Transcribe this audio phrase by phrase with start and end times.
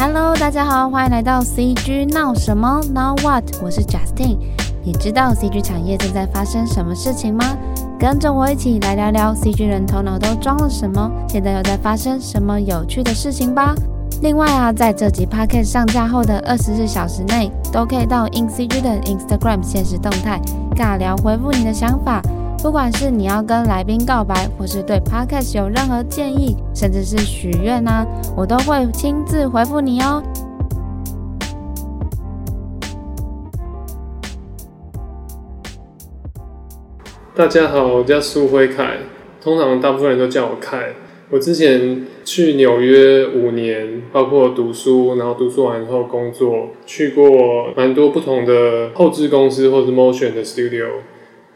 [0.00, 3.42] Hello，大家好，欢迎来到 CG 闹什么？Now what？
[3.60, 4.38] 我是 Justin。
[4.84, 7.44] 你知道 CG 产业正在发生什么事情吗？
[7.98, 13.74] 跟着我一起来聊聊 CG 人头脑都装了什么，现在又在发生什么有趣的事情吧。
[14.22, 20.40] 另外啊，在这集 Podcast 上架后的二十四小时内，都可以到 InCG 的 Instagram 限时动态
[20.76, 22.22] 尬聊回复你的想法。
[22.60, 28.04] 不管是你要跟来宾告白，或是对 Podcast 有任何建议，甚至是许愿啊，
[28.36, 30.20] 我都会亲自回复你哦。
[37.36, 38.98] 大家好，我叫苏辉凯，
[39.40, 40.94] 通常大部分人都叫我凯。
[41.30, 50.86] 我之前去纽约五年，包括读书，然后读书完以后工作，去过蛮多不同的后制公司或是 motion 的 studio。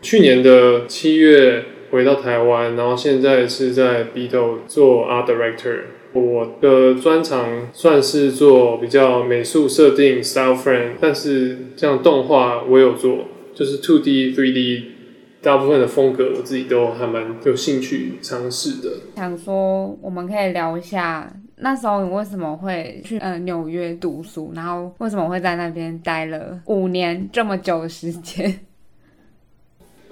[0.02, 5.83] 去年的七月回到台湾，然后现在是在 BITO 做 art director。
[6.12, 14.85] 我的专长算是做比较美术设定 style frame，但是像动画我有做，就是 two D、three D。
[15.41, 18.91] 大部分的风格我自己都还蛮有兴趣尝试的。
[19.16, 28.60] 想说我们可以聊一下那时候你为什么会去呃纽约读书，然后为什么会在那边待了五年这么久的时间？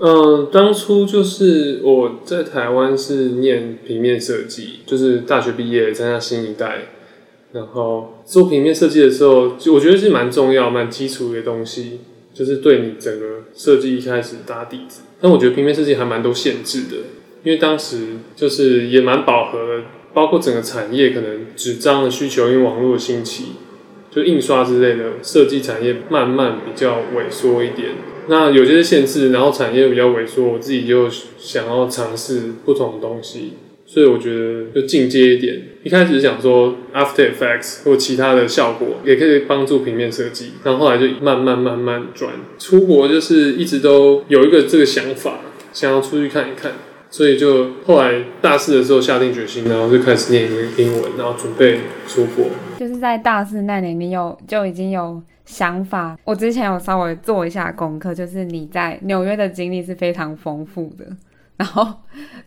[0.01, 6.87] 嗯，当初就是我在台湾是念平面设计，就是大学毕业参加新一代，
[7.53, 12.01] 然后做平面设计的时候，我觉得是蛮重要、蛮基础的东西。
[12.33, 16.97] 就是对你整个设计一开始打底子，但我觉得平面设计还蛮多限制的，
[17.43, 19.83] 因为当时就是也蛮饱和的，
[20.15, 23.47] 包括整个产业可能纸张的需求，因为网络的兴起，
[24.13, 27.91] 就印刷之类的设计产业慢慢比较萎缩一点。
[28.31, 33.55] 那有些限制，然后产业比较萎缩，我自己就想要尝试不同的东西。
[33.85, 45.41] 所以我觉得就进阶一点，一开始想说 After Effects 或其他的效果也可以帮助平面设计，然后后来就慢慢慢慢转出国，就是一直都有一个这个想法，
[45.73, 46.71] 想要出去看一看，
[47.11, 52.47] 所以就后来大四的时候下定决心，然后就开始念英文，然后准备出国。
[52.79, 56.17] 就是在大四那年，你有就已经有想法。
[56.25, 61.05] 我之前有稍微做一下功课，就是你在纽约的经历是非常丰富的。
[61.57, 61.93] 然后，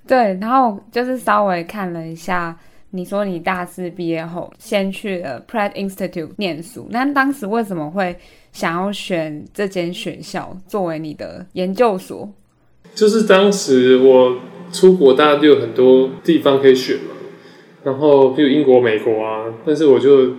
[0.07, 2.57] 对，然后就是稍微看了一下，
[2.91, 8.17] 你说你大四毕业后先去了 Pratt Institute 念书，那当时为什么会
[8.51, 12.31] 想要选这间学校作为你的研究所？
[12.95, 14.39] 就是当时我
[14.71, 17.11] 出国，大家就有很多地方可以选嘛，
[17.83, 20.33] 然后比如英国、美国啊，但是我就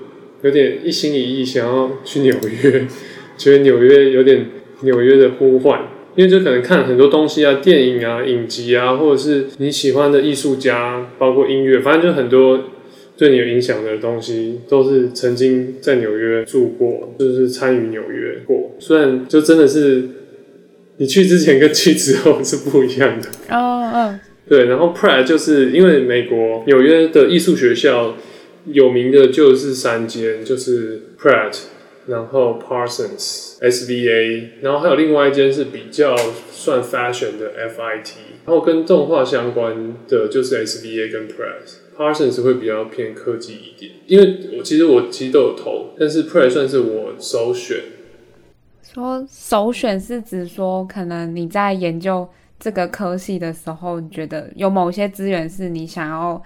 [0.44, 2.32] 有点一心一意想要去纽
[2.62, 2.86] 约，
[3.36, 4.46] 觉得纽约有点
[4.82, 5.88] 纽约的呼唤。
[6.16, 12.66] 因为就可能看很多东西啊，电影啊、影集啊，或者是你喜欢的艺术家，包括音乐，反正就很多
[13.16, 18.76] 对你有影响的东西，都是曾经在纽约住过，就是参与纽约过。
[18.78, 20.04] 虽然就真的是
[20.98, 23.28] 你去之前跟去之后是不一样的。
[23.48, 24.20] 哦嗯。
[24.48, 28.14] 对，然后 Pratt 就是因为美国纽约的艺术学校
[28.66, 31.58] 有名的就是三间，就是 Pratt。
[32.06, 36.14] 然后 Parsons、SVA，然后还有另外一间是比较
[36.52, 38.12] 算 fashion 的 FIT，
[38.44, 41.64] 然后跟动画相关的就是 SVA 跟 Pratt。
[41.96, 47.78] Parsons 会比较偏科技一点，因为我其实我其实都有投，但是 Pratt 算是我首选。
[48.82, 52.28] 说首选是指说，可能你在研究
[52.60, 56.42] 这个科系的时候，你觉得有某些资源是你想要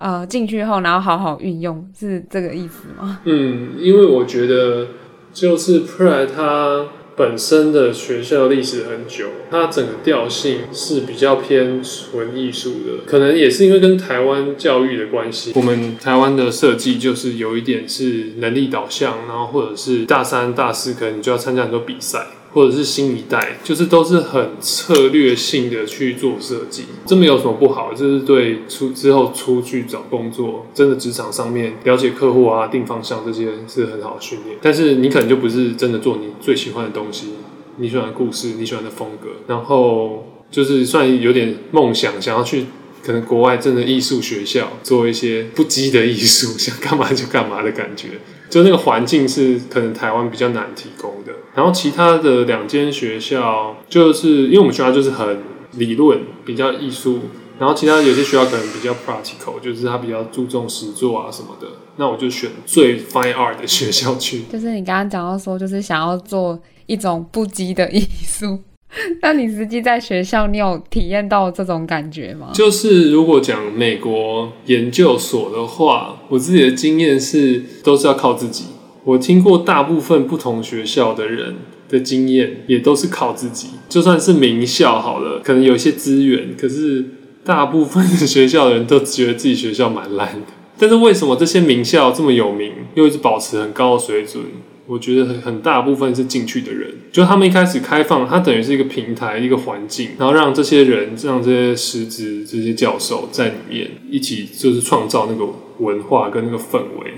[0.00, 3.20] 呃进去后，然后好好运用，是这个意思吗？
[3.26, 4.88] 嗯，因为我觉得。
[5.32, 15.52] 就是 p r a d 它本身的学校历史很久，它整个调性是比较偏纯艺术的，可能也是因为跟台湾教育的关系。
[15.54, 22.26] 我们台湾的设计就是有一点是能力导向，然后或者是大三、大四可能你就要参加很多比赛。
[22.52, 34.58] 或者是新一代，就是都是很策略性的去做设计，这没有什么不好，就是对出之后出去找工作，真的职场上面了解客户啊、定方向这些是很好的训练。
[34.60, 37.34] 但是你可能就不是真的做你最喜欢的东西，
[37.76, 42.66] 你喜欢的故事，你喜欢的风格，然后就是算有点梦想，想要去
[43.04, 48.08] 可能国外真的艺术学校做一些不羁的艺术，想干嘛就干嘛的感觉。
[48.50, 55.38] 就那个环境是可能台湾比较难提供的，然后其他的两间学校就是因为我们学校就是很
[55.74, 57.20] 理论，比较艺术，
[57.60, 64.42] 然后其他有些学校可能比较 practical，就是它比较注重实作啊什么的，那我就选最 fine art 的学校去。
[64.52, 68.58] 就是你刚刚讲到说，就是想要做一种不羁的艺术。
[69.22, 72.50] 那你实际在学校，你有体验到这种感觉吗？
[72.52, 78.64] 就是如果讲美国研究所的话，我自己的经验是都是要靠自己。
[79.04, 81.54] 我听过大部分不同学校的人
[81.88, 83.68] 的经验，也都是靠自己。
[83.88, 87.04] 就算是名校好了，可能有一些资源，可是
[87.44, 90.46] 大部分的学校的人都觉得自己学校蛮烂的。
[90.78, 94.42] 但是为什么这些名校这么有名，又一直保持很高的水准？
[94.90, 105.48] 我觉得很很大部分是进去的人，就他们一开始开放，它等于是一个平台，一个环境，然后让这些人，让这些师资、这些教授在里面一起，就是创造那个
[105.78, 107.12] 文化跟那个氛围。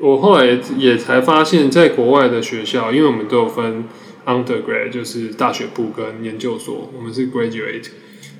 [0.00, 3.84] 我后来也才发现，在国外的学校，因为我们都有分
[4.24, 7.88] undergrad，就是大学部跟研究所，我们是 graduate，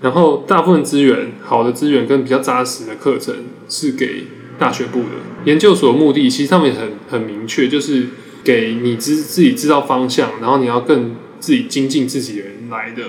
[0.01, 3.35] 然后大部分资源，好的资源跟比较扎实的课程
[3.69, 4.25] 是给
[4.59, 5.09] 大学部的。
[5.45, 8.07] 研究所目的其实他们也很很明确，就是。
[8.49, 13.03] 给你自自己知道方向，然后你要更自己精进自己的人来的，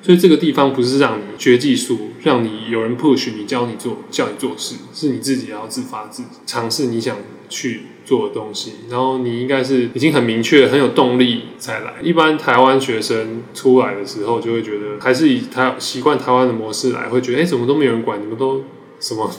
[0.00, 7.14] 所以这个地方不是让你学技术，让你有人 push 你教你做叫你做事，是你自己要自发自尝试你想
[7.50, 11.96] 去做的东西，然后你应该是已经很明确很有动力才来。
[12.02, 18.64] 一般台湾学生出来的时候，就会觉得还是以台习惯台湾的模式来，会觉得哎，怎么都没有人管，你们都
[19.00, 19.30] 什么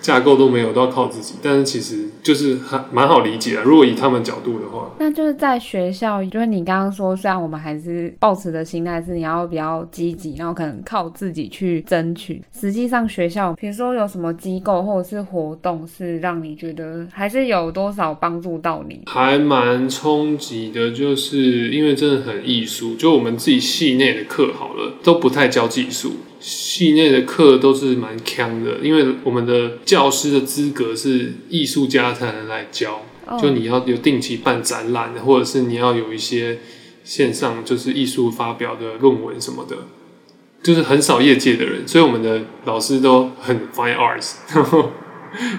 [0.00, 1.34] 架构都没有，都要靠自己。
[1.42, 2.06] 但是其实。
[2.26, 12.42] 就是还蛮好理解的，如果以他们角度的话，那就是在学校，就是你刚刚说，虽然我们还是抱持的心态是你要比较积极，然后可能靠自己去争取。
[12.52, 19.02] 实际上学校，比如说有什么机构或者是活动，是让你觉得还是有多少帮助到你？
[19.06, 26.14] 还蛮冲击的，就是因为真的很艺术，就我们自己系内的课好了，都不太教技术。
[26.48, 33.02] 系内的课都是蛮强的，因为我们的教师的资格是艺术家才能来教。
[33.26, 33.42] Oh.
[33.42, 36.60] 就你要有定期办展览，或者是你要有一些
[37.02, 39.76] 线上就是艺术发表的论文什么的，
[40.62, 44.92] 就是很少业界的人，所以我们的老师都很 fine arts，然 后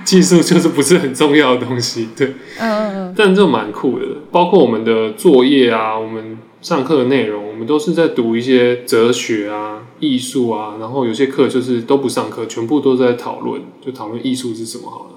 [0.05, 2.07] 技术就是不是很重要的东西。
[2.15, 2.27] 对，
[2.59, 6.37] 嗯嗯嗯，但这蛮酷的，包括我们的作业啊，我们。
[6.67, 15.11] 上课的内容，我们都是在读一些哲学啊、艺术啊，然后有些课就是都不上课，全部都在讨论，就讨论艺术是什么好了。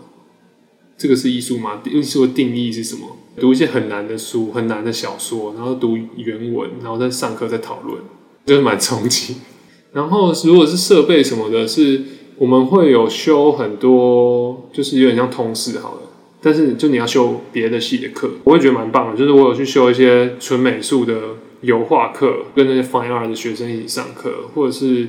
[0.96, 1.82] 这个是艺术吗？
[1.92, 3.16] 艺术的定义是什么？
[3.40, 8.00] 读一些很难的书、很难的小说，然后读原文，然后再上课再讨论，
[8.46, 9.38] 就是蛮冲击。
[9.92, 12.00] 然后如果是设备什么的，是
[12.38, 16.02] 我们会有修很多，就是有点像通识好了。
[16.42, 19.18] 但是，就你要修别的系的课，我会觉得蛮棒的。
[19.18, 21.14] 就是我有去修一些纯美术的
[21.62, 25.08] 油画课，跟那些 fine art 的学生一起上课，或者是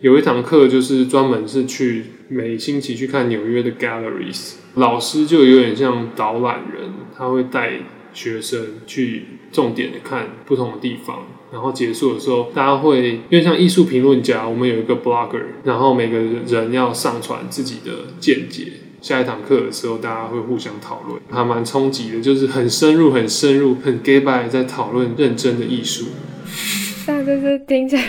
[0.00, 7.80] 有一堂课就是专门是去每星期去看纽约的 galleries，老师就有点像导览人，他会带
[8.12, 18.72] 学生去重点的看不同的地方，然后结束的时候，大家会因为像艺术评论家，我们有一个 blogger，然后每个人要上传自己的见解。
[19.04, 26.06] 下一堂课的时候，大家会互相讨论，还蛮冲击的，就是很深入、很深入、很 gay by 在讨论认真的艺术。
[27.06, 28.02] 但就是听起来，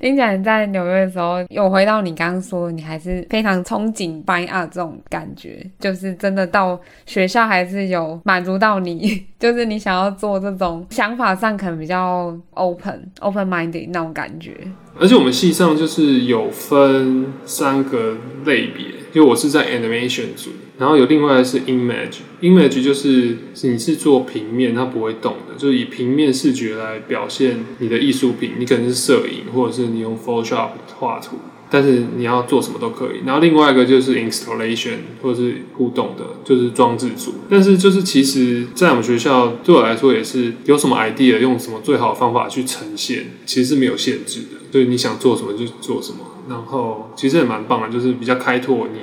[0.00, 14.52] 听起来在纽约的时候，有回到你刚刚说，你还是非常憧憬 fine art 这种感觉，就是真的到学校还是有满足到你， 就是你想要做这种想法上可能比较 open、open minded 那种感觉。
[14.98, 18.86] 而且我们系上就是有分三个类别。
[19.12, 28.54] 就我是在 animation 组，然后有另外的是 image，image 就是你是做平面，它不会动的，就是以平面视觉来表现你的艺术品。
[28.58, 31.38] 你可能是摄影，或者是你用 Photoshop 画图，
[31.74, 33.26] 但是你要做什么都可以。
[33.26, 37.34] 然后另外一个就是 installation，或者是互动的，就是装置组。
[37.50, 44.58] 但是就是其实，在我们学校对我来说也是有什么 idea，用什么最好的方法去呈现，其实是没有限制的。
[44.70, 46.18] 所以你想做什么就做什么。
[46.48, 49.00] 然后其实也蛮棒的，就是比较开拓你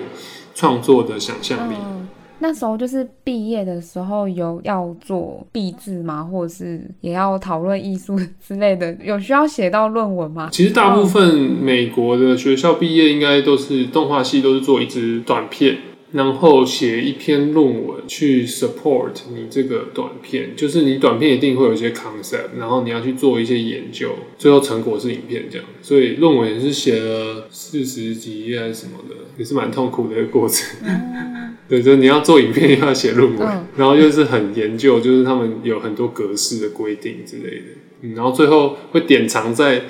[0.56, 1.76] 创作的想象力。
[2.42, 6.24] 那时候就是毕业的时候有要做毕制吗？
[6.24, 8.94] 或者是也要讨论艺术之类的？
[9.04, 10.50] 有需要写到论文吗？
[10.52, 15.78] 其实大部分美国的学校毕业应该都是动画系，都是做一支短片。
[16.14, 25.66] 然后写一篇论文去 support 你这个短片，就是你短片一定会有一些 concept，然后你要去做一些研究，最后成果是影片这样。
[25.82, 30.68] 所以论文也是写了四十几页还是什么的，也是蛮痛苦的一个过程。
[30.84, 37.66] 嗯、对，就是你要做影片又 要写论文，嗯、然后又是很研究，就是他们有很多格式的规定之类的。
[38.02, 39.84] 嗯，然后最后会典藏在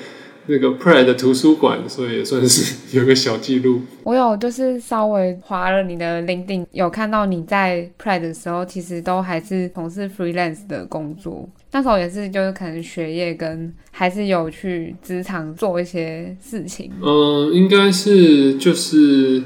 [0.46, 3.80] 那个 Pratt 的图书馆，所以也算是有个小记录。
[4.04, 11.48] 我有就是稍微划了你的 LinkedIn，有看到你在 Pratt 的时候，其实都还是从事 freelance 的工作。
[11.72, 16.92] 那时候也是就是可能学业跟还是有去职场做一些事情。
[17.00, 19.42] 嗯、呃，应该是就是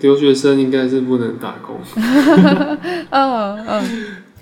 [0.00, 1.76] 留学生应该是不能打工。
[3.10, 3.84] 嗯嗯，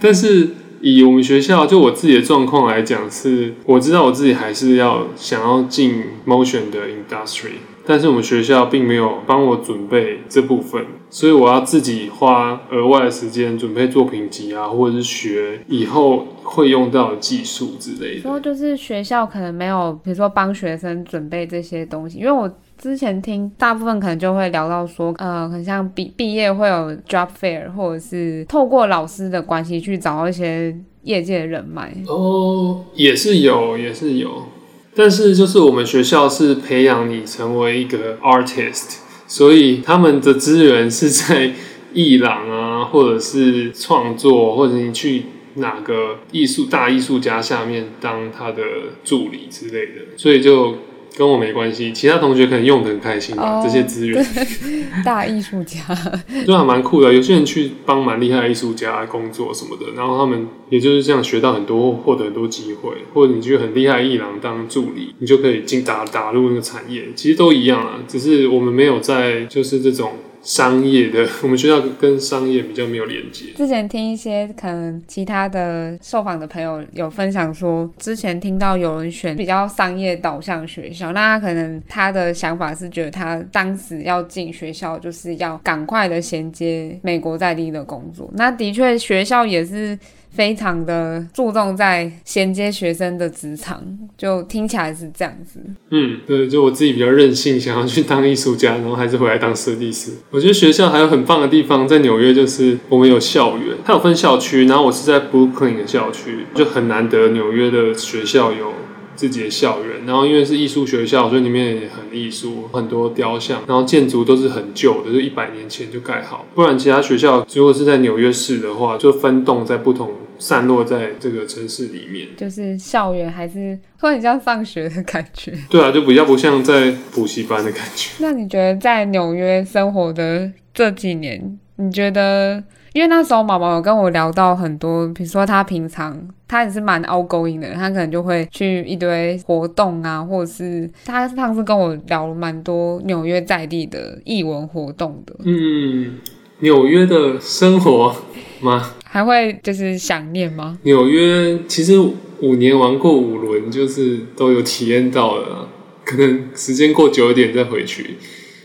[0.00, 0.48] 但是。
[0.80, 7.52] 以我们学校就我自己的状况来讲，是我知道我自己还是要想要进 motion 的 industry，
[7.86, 18.20] 但是我们学校并没有帮我准备这部分，所以我要自己花额外的时间准备作品集啊，或者是学以后会用到的技术之类的。
[18.20, 22.54] 说就是学校可能没有，比如说帮学生准备这些东西，因为我。
[22.76, 31.94] 之前听大部分可能就会聊到说，呃，很像毕毕业会有 job fair，或者是透过老师的关系去找一些业界的人脉。
[32.06, 34.46] 哦，也是有，也是有，
[34.94, 41.52] 但是就是我们学校是培养你成为一个 artist，所以他们的资源是在
[41.92, 45.22] 艺廊啊， 或者是创作，或者你去
[45.54, 48.62] 哪个艺术大艺术家下面当他的
[49.04, 50.74] 助理之类的，所以就。
[51.16, 54.24] 跟我没关系，其他同学可能用的很开心吧，oh, 这些资源。
[55.04, 55.78] 大艺术家，
[56.46, 57.12] 就还蛮酷的。
[57.12, 62.90] 有些人去帮蛮厉害的艺术家工作什么的，然后他们也就是这样学到很多，获得很多机会。
[63.12, 70.12] 或者你去很厉害艺廊当助理，你就可以进打打入那个产业，其实都一样啊，只是我们没有在就是这种。
[70.44, 73.46] 商业的， 我们学校跟商业比较没有连接。
[73.56, 88.30] 之前听一些可能其他的受访的朋友有分享说，之前听到有人选比较商业导向学校，那他可能他的想法是觉得他当时要进学校就是要赶快的衔接美国在地的工作。
[88.34, 89.98] 那的确学校也是。
[90.34, 93.82] 非常的注重在衔接学生的职场，
[94.18, 95.60] 就听起来是这样子。
[95.90, 100.10] 嗯，对，就我自己比较任性，想要去当艺术家，然后还是回来当设计师。
[100.30, 108.72] 我觉得学校还有很棒的地方，在纽约就是我们有校园，它有分校区，然后我是在 Brooklyn 的校区，就很难得纽约的学校有
[109.16, 116.46] 自己的校园，然后因为是艺术学校，所以里面也很艺术，很多雕像，然后建筑都是很旧的，就一百年前就盖好。
[116.54, 122.28] 不然其他学校如果是在纽约市的话，就分栋在不同，散落在这个城市里面。
[122.36, 125.52] 就是校园还是会很像上学的感觉。
[125.70, 128.10] 对啊，就比较不像在补习班的感觉。
[128.18, 132.62] 那你觉得在纽约生活的这几年，你觉得？
[132.94, 145.34] 因为那时候毛毛有跟我聊到很多，比如说他平常他也是蛮 outgoing 的，他可能就会去一堆活动啊，或者是他上次跟我聊了蛮多纽约在地的艺文活动的。
[145.44, 146.20] 嗯，
[146.60, 148.14] 纽约的生活
[148.60, 148.92] 吗？
[149.04, 150.78] 还会就是想念吗？
[150.84, 151.98] 纽约其实
[152.40, 155.68] 五年玩过五轮，就是都有体验到了，
[156.04, 158.18] 可能时间过久一点再回去，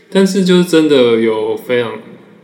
[0.08, 1.94] 但是就是真的有非常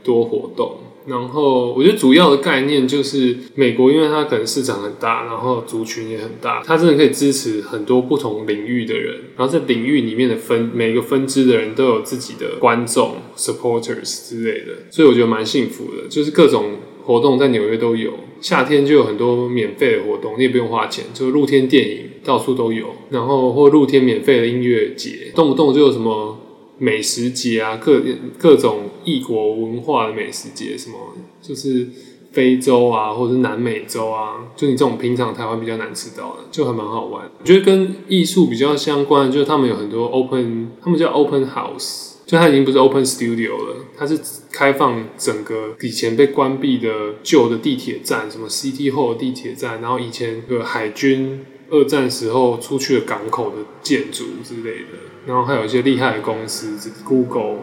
[0.03, 0.79] 多活动。
[1.07, 9.15] 然后我觉得主要的概念就是美国，因为它可能市场很大，然后族群也很大，它真的可以支持很多不同领域的人。
[9.37, 16.09] 然后在领域里面的分每个分支的人都有自己的观众 supporters 之类的，所以我觉得蛮幸福的。
[16.09, 16.73] 就是各种
[17.05, 26.41] 活动在纽约都有，夏天就有很多免费的活动，你也不用花钱，就露天电影到处都有，然后或露天免费的音乐节，动不动就有什么。
[26.79, 28.03] 美食节啊，各
[28.37, 30.99] 各种异国文化的美食节，什么
[31.41, 31.89] 就是
[32.33, 37.25] 非洲啊，或者是南美洲啊，就你这种平常台湾比较难吃到的，就还蛮好玩。
[37.41, 44.19] 我觉得跟艺术比较相关的，就是他们有很多 open，他们叫 open house，就它已经不是 open studio 了，它是
[44.53, 54.99] 开放整个以前被关闭的旧的地铁站，什么 City Hall 的地铁站，然后以前的海军二战时候出去的港口的建筑之类的。
[55.27, 57.57] 然后还有一些厉害的公司，Google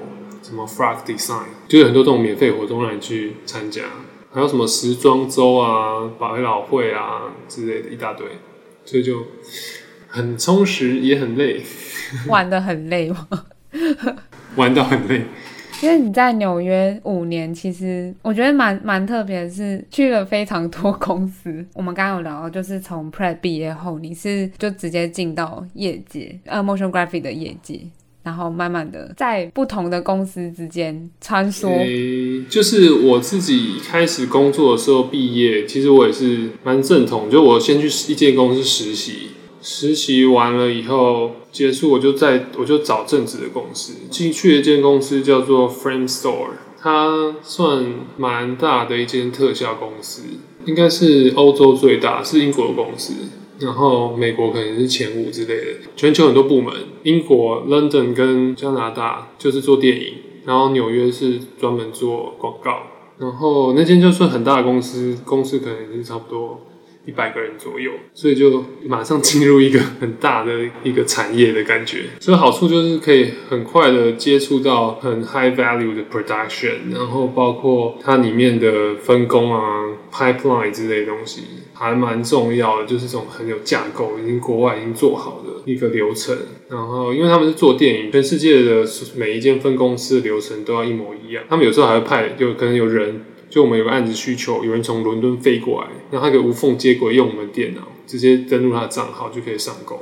[0.54, 3.82] 什么 Frog Design，就有很多这种免费活动让你去参加。
[4.32, 8.28] 还有什么时装周啊、百老汇啊之类的一大堆，
[8.86, 9.26] 所以就
[10.08, 11.62] 很充实，也很累。
[12.30, 13.28] 玩的很累吗？
[14.56, 15.24] 玩到很累。
[15.82, 21.66] 因为你在纽约五年，其实我觉得蛮蛮特别的是去了非常多公司。
[21.74, 27.82] 我们刚刚有聊到，就是从 Pratt 毕业后，你是就直接进到业界，呃，motion graphic 的业界，
[28.24, 31.68] 然后慢慢的在不同的公司之间穿梭。
[31.68, 39.30] 欸，就是我自己开始工作的时候毕业，其实我也是蛮正统，就我先去一间公司实习。
[39.66, 43.94] 实习完了以后结束，我就在我就找正职的公司。
[44.10, 47.86] 进去的一间公司叫做 Frame Store，它算
[48.18, 50.24] 蛮大的一间特效公司，
[50.66, 53.14] 应该是欧洲最大，是英国的公司。
[53.64, 55.72] 然后美国可能是前五之类的。
[55.96, 60.14] 全球很多部门，英国 London 跟加拿大就是做电影，
[60.46, 62.84] 然后纽约是专门做广告，
[63.18, 66.68] 然后那间就算很大的公司，公司可能也是差不多。
[67.06, 70.54] 一百个人左右，所以就马上进入一个很大的
[70.86, 72.06] 一个产业的感觉。
[72.22, 81.42] 所以好处就是可以很快的接触到很 high value 的 production，然后包括它里面的分工啊、pipeline 之类的东西，
[81.74, 82.86] 还蛮重要的。
[82.86, 86.38] 就是这种很有架构，已经国外已经做好的一个流程。
[86.70, 91.44] 然后因为他们是做电影，全世界的每一间分公司的流程都要一模一样。
[91.50, 93.26] 他们有时候还会派，有可能有人。
[93.50, 100.00] 就我们有个案子需求，有人从伦敦飞过来，然后他可以无缝接轨，用我们电脑直接登录他的账号就可以上工，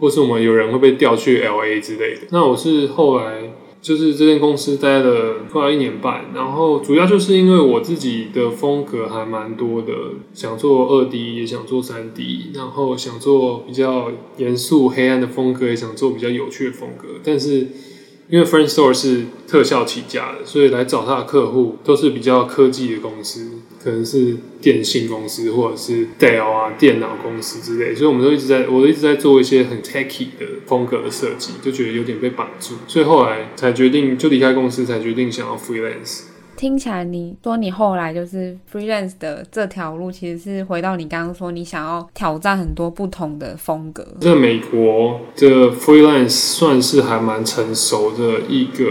[0.00, 2.22] 或是我们有人会被调去 LA 之类的。
[2.30, 3.52] 那我是后来
[3.82, 9.92] 就是这间公司待了快一年半，然后主要就是因为我自己的风格还蛮多的，
[10.34, 17.66] 想做二 D 也想做三 D，然后想做比较严肃黑暗的风格，也想做比较有趣的风格，但是。
[18.30, 23.50] 因为 frank store 是特效起家的，所以来找他的客户都是比较科技的公司，
[23.82, 36.29] 可能是电信公司或者是 Dell 啊电脑公司之类，所以我们都一直在，我都一直在做一些很 techy 的风格的设计，就觉得有点被绑住，所以后来才决定就离开公司，才决定想要 freelance。
[36.60, 44.06] 听起来你说你后来就是 freelance 的这条路，其实是回到你刚刚说你想要挑战很多不同的风格。
[44.20, 48.84] 在美国的 freelance 算是还蛮成熟的一个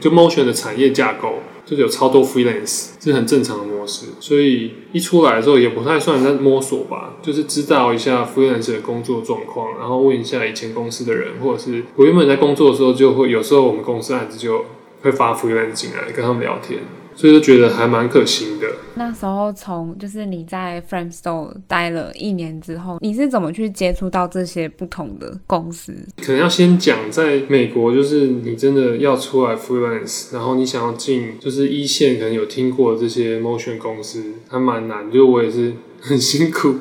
[0.00, 4.06] 就 motion 的产业架构，就是有超多 freelance，是很正常的模式。
[4.18, 14.64] 所以一出来的时候也不太算在摸索吧，就是知道一下 freelance 的工作状况，然后问一下以前公司的人，或者是我原本在工作的时候就会有时候我们公司案子就。
[15.02, 16.80] 会发 freelance 进来跟他们聊天，
[17.14, 18.66] 所以就觉得还蛮可行的。
[18.94, 25.94] 那时候从就是你在 Framestore 待了一年之后，你是怎么去接触到这些不同的公司？
[26.20, 35.10] 可能要先讲，在美国就是你真的要出来 freelance，然后你想要进就是一线，可能有听过这些 motion 公司，还蛮难。
[35.10, 35.74] 就我也是。
[36.00, 36.76] 很辛苦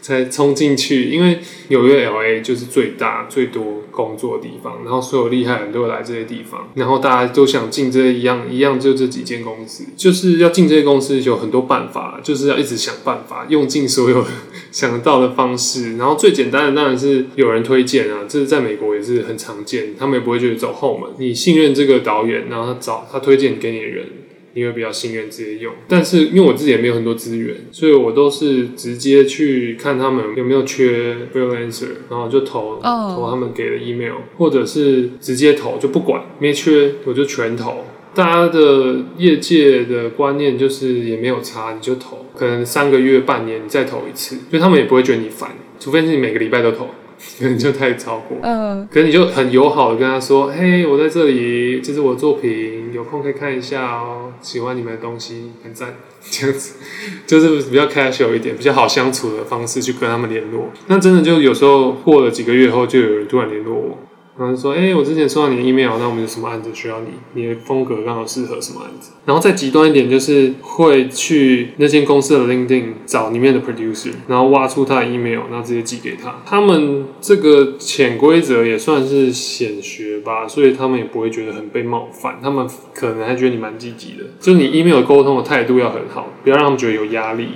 [0.00, 14.24] 才冲进去，因为纽约 LA 就是最大最多工作的地方，然后所有厉害人都会来这些地方，然后大家都想进这一样一样，就这几间公司，就是要进这些公司有很多办法，就是要一直想办法，用尽所有
[14.70, 24.06] 想得到的方式，然后最简单的当然是有人推荐啊，这是在美国也是很常见，他们也不会觉得走后门，你信任这个导演，然后他找他推荐给你的人。
[24.54, 33.14] 因为比较信任直接用，但是因为我自己也没有很多资源，所以我都是直接去看他们有没有缺 freelancer，然后就投、oh.
[33.14, 37.84] 投他们给的 email，或者是直接投就不管没缺我就全投。
[38.14, 46.88] 大家的业界的观念就是也没有差，你就投，可能三个月、半年你再投一次，所以他们也不会觉得你烦，除非是你每个礼拜都投。
[47.38, 55.94] 可能就太超过，嗯，可能你就很友好的跟他说，嘿，我在这里，这是我的作品，有空可以看一下哦，喜欢你们的东西，很赞，
[56.30, 56.74] 这样子，
[57.26, 60.70] 就是比较 casual 一点，比较好相处的方式去跟他们联络。
[60.86, 63.98] 那真的就有时候过了几个月后，就有人突然联络我。
[64.38, 67.08] 然后说，哎、我之前收到你的 email，那我们有什么案子需要你？
[67.34, 69.10] 你的风格刚好适合什么案子？
[69.24, 76.36] 然后再极端一点，就是会去那间公司的 LinkedIn 找里面的 producer，然后挖出他的 email，然后直接寄给他。
[76.46, 82.38] 他们这个潜规则也算是显学吧，所以他们也不会觉得很被冒犯。
[82.40, 87.48] 他们可能还觉得你蛮积极的，就是你 email 沟通的态度要很好，不要让他们觉得有压力。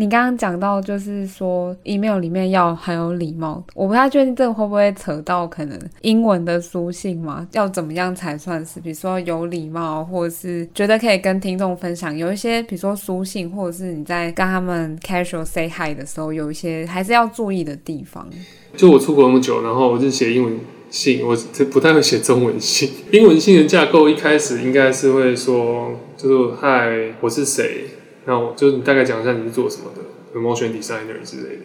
[0.00, 7.46] 你刚刚讲到，就是说 email 里面要很有礼貌，我不太确定这个会不会扯到可能英文的书信嘛？
[7.52, 8.80] 要怎么样才算是？
[8.80, 18.26] 比如说有礼貌，或者是觉得可以跟听众分享，有一些比如说书信，或者是你在跟他们 casual say hi 的时候，有一些还是要注意的地方。
[18.74, 20.58] 就我出国那么久，然后我就写英文
[20.88, 21.36] 信，我
[21.70, 22.88] 不太会写中文信。
[23.12, 27.84] 英文信的架构一开始应该是会说，就是嗨，我是谁。
[28.30, 31.62] 那我就是你大概讲一下你是做什么的，motion designer 之类的，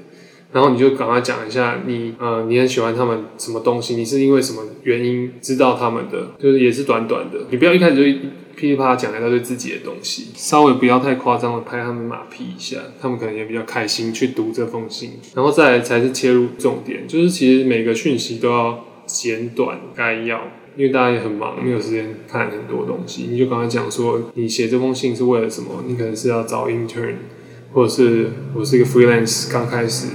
[0.52, 8.20] 然后你就赶快讲一下你呃你很喜欢他们什么东西，你是因为什么原因知道他们的，就是也是短短的，你不要一开始就
[8.56, 20.42] 噼里啪啦讲一大堆自己的东西，稍微不要太夸张的拍他们马屁一下，他们可能也比较开心去读这封信，然后再来才是切入重点，就是其实每个讯息都要简短概要。
[20.78, 25.84] 因为大家也很忙，没有时间看很多东西，你就刚才讲说，你写这封信是为了什么？
[25.88, 27.16] 你可能是要找 intern，
[27.74, 30.08] 或者是我是一个 freelance 刚开始，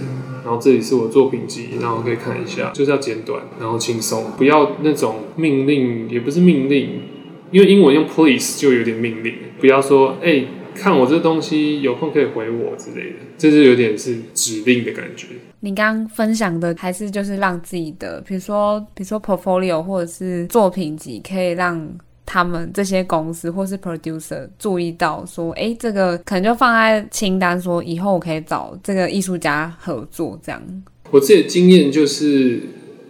[0.44, 7.02] 然后这里是我作品集，然后可以看一下，就是要简短，然后轻松，不要那种命令，也不是命令，
[7.50, 10.44] 因为英文用 please 就有点命令，不要说哎、
[10.74, 15.26] 看我这东西，有空可以回我之类的，这是有点是指令的感觉。
[15.60, 21.86] 你刚分享的还是就是让自己的，比如说比如说 portfolio 或者是作品集，可以让
[22.24, 30.62] 他们这些公司或是 producer 注意到说，哎，这个可能就放在清单，说以后我可以找这个艺术家合作这样。
[31.10, 32.62] 我自己的经验就是，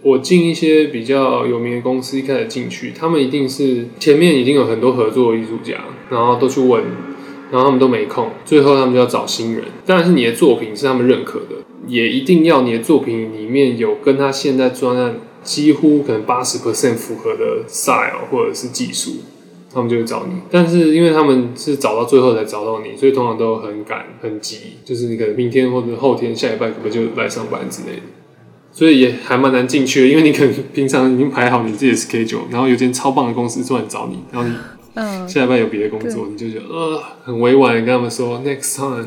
[0.02, 5.74] 我进一些比较有名的公司，一开始进去，他们一定是前面已经有很多合作的艺术家，
[6.10, 6.82] 然后都去问。
[7.52, 9.64] 然后他们都没空，最后他们就要找新人。
[9.84, 11.56] 当然是你的作品是他们认可的，
[11.86, 19.12] 也一定要你的作品里面有跟他现在专案几乎可能八十 percent 符合的 style 或者是技术，
[19.72, 20.34] 他们就会找你。
[20.50, 28.02] 但是因为他们是找到最后才找到你，所以通常都很赶很急，就是你可能明天或者后天下礼拜可能就来上班之类的，
[28.72, 30.06] 所以也还蛮难进去的。
[30.08, 34.54] 因为你可能平常已经排好你自己的 schedule，然后有间超棒的公司突然找你，然后你。
[34.92, 39.06] 嗯，下礼拜有别的工作，你就觉得呃很委婉，跟他们说 next time，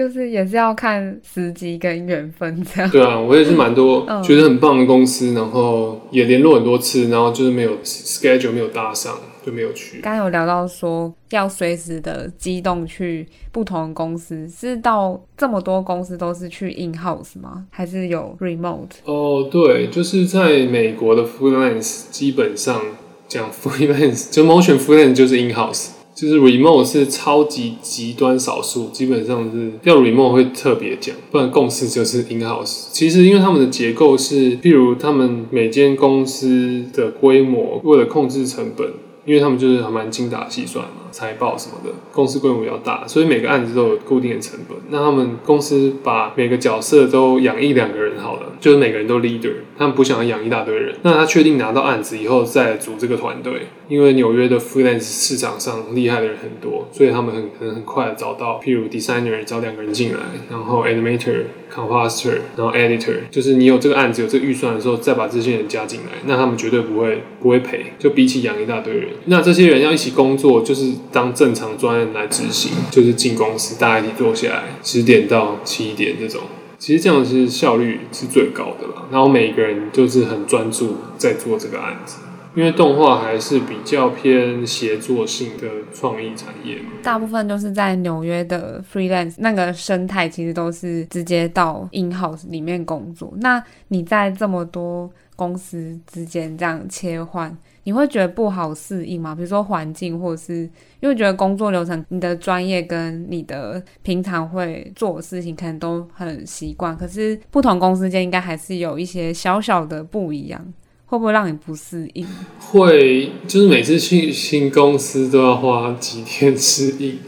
[0.00, 2.90] 就是也是要看时机跟缘分这样。
[2.90, 10.00] 对啊，我也是蛮多觉得很棒的公司，然后也联络很多次，然后就是没有 schedule 没有搭上，就没有去。
[10.00, 17.66] 刚刚有聊到说要随时的机动去不同的公司，是到这么多公司都是去 in house 吗？
[17.68, 18.88] 还是有 remote？
[19.04, 22.80] 哦，对，就是在美国的 freelance 基本上。
[23.28, 32.88] 讲 freelance 就 motion freelance 就是 in house，就是 remote 是超级极端少数，基本上是要 remote 会特别讲，不然共识就是 in house。
[32.92, 38.86] 其实因为他们的结构是，譬如他们每间公司的规模，为了控制成本，
[39.24, 41.08] 因为他们就是还蛮精打细算嘛。
[41.10, 44.78] 财报什么的，公司规模比较大，所以每个案子都有固定的成本。
[44.90, 50.94] 那他们公司把每个角色都养一两个人好了，就是每个人都 leader，他们不想要养一大堆人。
[51.02, 61.42] 那他确定拿到案子以后再组这个团队，因为纽约的 freelance 市场上厉害的人很多，所以他们很可能很快的找到，譬如 designer 找两个人进来，然后 animator
[61.74, 70.92] composter 然后 editor，就是你有这个案子有这个预算的时候，再把这些人加进来，那他们绝对不会不会赔，就比起养一大堆人，那这些人要一起工作就是。
[71.12, 76.42] 当正常专案来执行，就是进公司，大家一起坐下来，十点到七点这种，
[76.78, 79.06] 其实这样是效率是最高的啦。
[79.10, 82.18] 然后每一个人就是很专注在做这个案子，
[82.54, 86.90] 因为动画还是比较偏协作性的创意产业嘛。
[87.02, 93.32] 大部分都是在纽约的 freelance 那个生态，其实都是直接到 in house 里面工作。
[93.38, 97.56] 那你在这么多公司之间这样切换？
[97.84, 99.34] 你会觉得不好适应吗？
[99.34, 100.68] 比如说环境，或者是
[101.00, 110.62] 因为觉得工作流程，你的专业跟你的平常会做的事情可能都很习惯，可是不同公司间应该还是有一些小小的不一样，
[111.10, 112.24] 会不会让你不适应？
[112.60, 117.18] 会，就是每次去新公司都要花几天适应，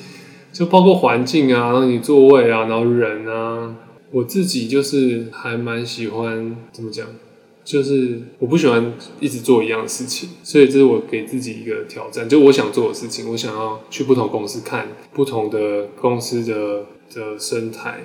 [0.52, 3.74] 就包括环境啊，然后你座位啊，然后人啊，
[4.12, 7.04] 我自己就是还蛮喜欢怎么讲？
[7.64, 17.98] 就是我不喜欢一直做一样的事情，所以这是我给自己一个挑战，就我想做的事情，我想要去不同公司看不同的公司的的生态，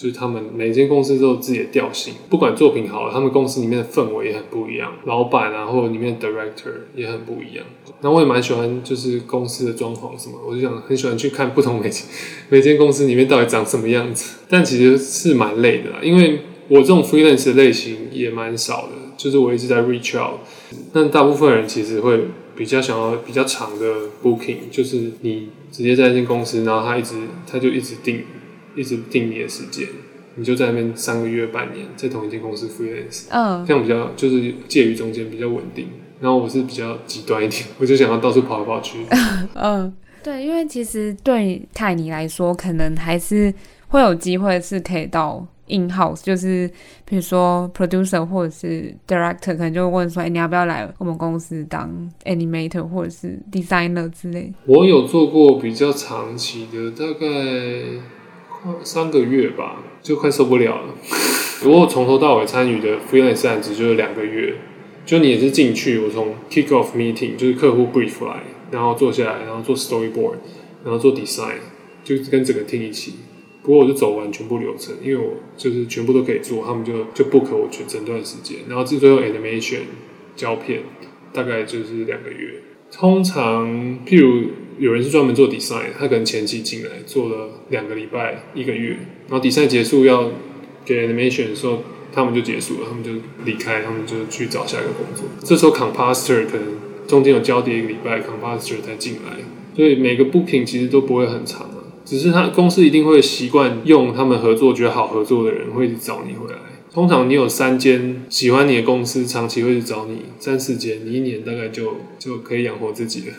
[0.00, 7.66] 就是他们每间公司都有自己的调性，不管作品好了，他们公司里面的氛围也很不一样，老板啊或者里面的 director 也很不一样。
[8.00, 12.06] 那我也蛮喜欢就是公司的装潢什么，我就想很喜欢去看不同每间
[12.48, 18.92] 每间公司里面到底长什么样子，但其实是蛮累的啦，因为我这种 freelance 的类型也蛮少的。
[19.18, 20.40] 就是我一直在 reach out，
[20.94, 22.18] 但大部分人其实会
[22.56, 23.84] 比较想要比较长的
[24.22, 28.24] booking，就是你直接在一间公司，然后他一直他就一直定，
[28.74, 29.86] 一直定你的时间，
[30.36, 35.88] 你就在那边三个月半年，在同一间公司 freelance，嗯，这样比较就是介于中间比较稳定。
[36.20, 38.98] 然后我是比较极端一点，我就想要到处跑来跑去。
[39.54, 43.52] 嗯，对，因为其实对泰尼来说，可能还是
[43.88, 45.46] 会有机会是可以到。
[45.72, 46.68] In house 就是，
[47.04, 51.88] 比如说 producer 或者是 director，可能就会问说：“哎、欸，你要不要来我们公司当
[52.24, 58.19] animator 或者是 designer 之类？”我有做过比较长期的，大概快
[58.82, 60.94] 三个月吧，就快受不了了。
[61.62, 64.54] 不过从头到尾参与的 freelance 案子就是两个月，
[65.04, 70.36] 就你也是进去，我从 kick off meeting 就是客户 brief 来，然后坐下来，然后做 storyboard，
[70.84, 71.56] 然后做 design，
[72.02, 73.14] 就跟整个 team 一起。
[73.62, 79.80] 不过我就走完全部流程，因为我就是全部都可以做，他们就就 book 我全整段时间，然后至最后 animation
[80.34, 80.80] 胶片，
[81.34, 82.62] 大概就是两个月。
[82.90, 83.68] 通常，
[84.06, 84.48] 譬如
[84.80, 88.96] 有人是专门做 design，他可能前期进来做了两个礼拜、一个月，
[89.28, 90.32] 然后 design 结束要
[90.86, 91.82] 给 animation 的时候，
[92.14, 93.10] 他们就结束了，他们就
[93.44, 95.26] 离开，他们就去找下一个工作。
[95.44, 99.44] 这时候 composter 可能中间有交叠一个礼拜 composter 才进来，
[99.76, 101.76] 所以每个不平其实都不会很长啊。
[102.06, 106.58] 只是他公司一定会习惯用他们合作觉得好合作的人，会找你回来。
[106.92, 113.34] 通常你有三间喜欢你的公司，长期会去找你三四间，你一年大概就就可以养活自己了。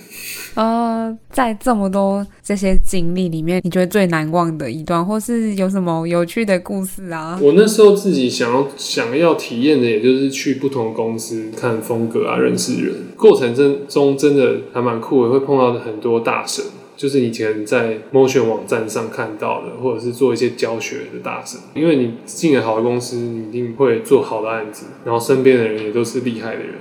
[0.56, 7.39] 呃，在这么多这些经历里面，你觉得最难忘的一段，或是有什么有趣的故事啊？
[7.41, 13.56] 我那时候自己想要想要体验的，也就是去不同公司看风格啊，认识人，过程
[13.88, 16.63] 中真的还蛮酷的，会碰到很多大神。
[16.98, 26.76] 就是以前在 Motion 网站上看到的，或者是做一些教学的大神，因为你进了好的公司，你一定会做好的案子，然后身边的人也都是厉害的人，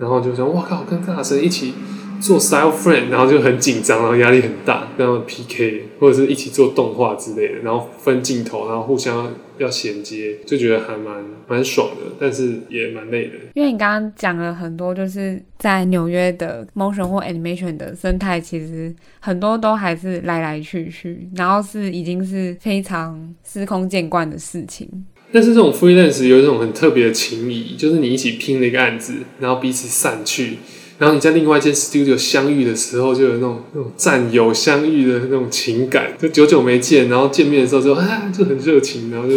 [0.00, 1.74] 然后就说哇靠，跟大神一起。
[2.22, 13.32] 做 style friend，然后就很紧张，然后压力很大，跟他们 PK，或者是一起做动画之类的，然后分镜头，然后互相要衔接，就觉得还蛮蛮爽的，但是也蛮累的。
[13.54, 24.88] 因为你刚刚讲了很多，就是在纽约的 motion 或 animation 的生态，其实很多都还是来来去去，然后是已经是非常司空见惯的事情。
[25.32, 30.58] 但是这种 freelance 有一种很特别的情谊，就是你一起拼了一个案子，然后彼此散去。
[30.98, 39.34] 然后你在另外一间 studio 相遇的时候，就有那种那种战友相遇的那种情感，就久久没见，然后见面的时候就啊就很热情，然后就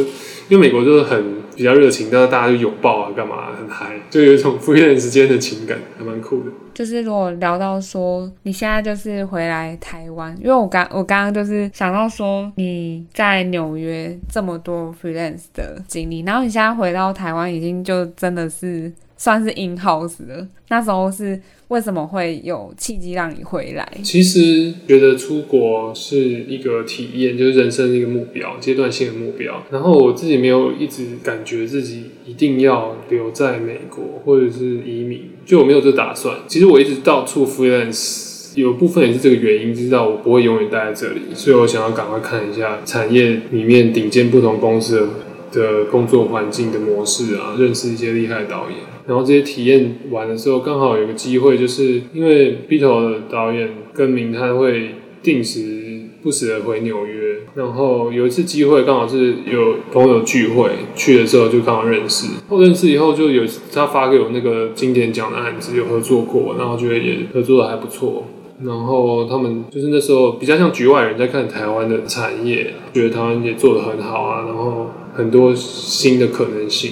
[0.48, 6.52] 因为美国就是很比较热情，但是大家就拥抱啊干嘛很嗨，就有一种 freelance 间的情感，还蛮酷的。
[6.74, 18.92] 就是如果聊到说你现在就是回来台湾，因为我刚我刚刚就是想到说你在纽约这么多 freelance 的经历，然后你现在回到台湾，已经就真的是。
[19.18, 23.88] 算是 in house 的，那时候是为什么会有契机让你回来？
[24.04, 29.64] 其实觉得出国是一个体验，就是人生的一个目标，阶段性的目标。
[29.72, 36.40] 然后我自己没有一直感觉自己一定要留在美国或者是移民，就我没有这打算。
[36.48, 45.08] 其实我一直到处 freelance，有部分也是这个原因，知道我不会永远待在这里，所以我想要赶快看一下产业里面顶尖不同公司的。
[45.52, 68.26] 的工作环境的模式啊，认识一些厉害的导演，然后这些体验完的时候，刚好有个机会，就是因为 Beatle 的导演跟明他会定时不时的回纽约，然后有一次机会刚好是有朋友聚会，去的时候就刚好认识，后认识以后就有他发给我那个经典奖的案子，有合作过，然后觉得也合作的还不错，
[68.64, 74.88] 然后他们就是那时候比较像局外人在看台湾的产业，觉得台湾也做得很好啊，然后。
[75.16, 76.92] 很多新的可能性。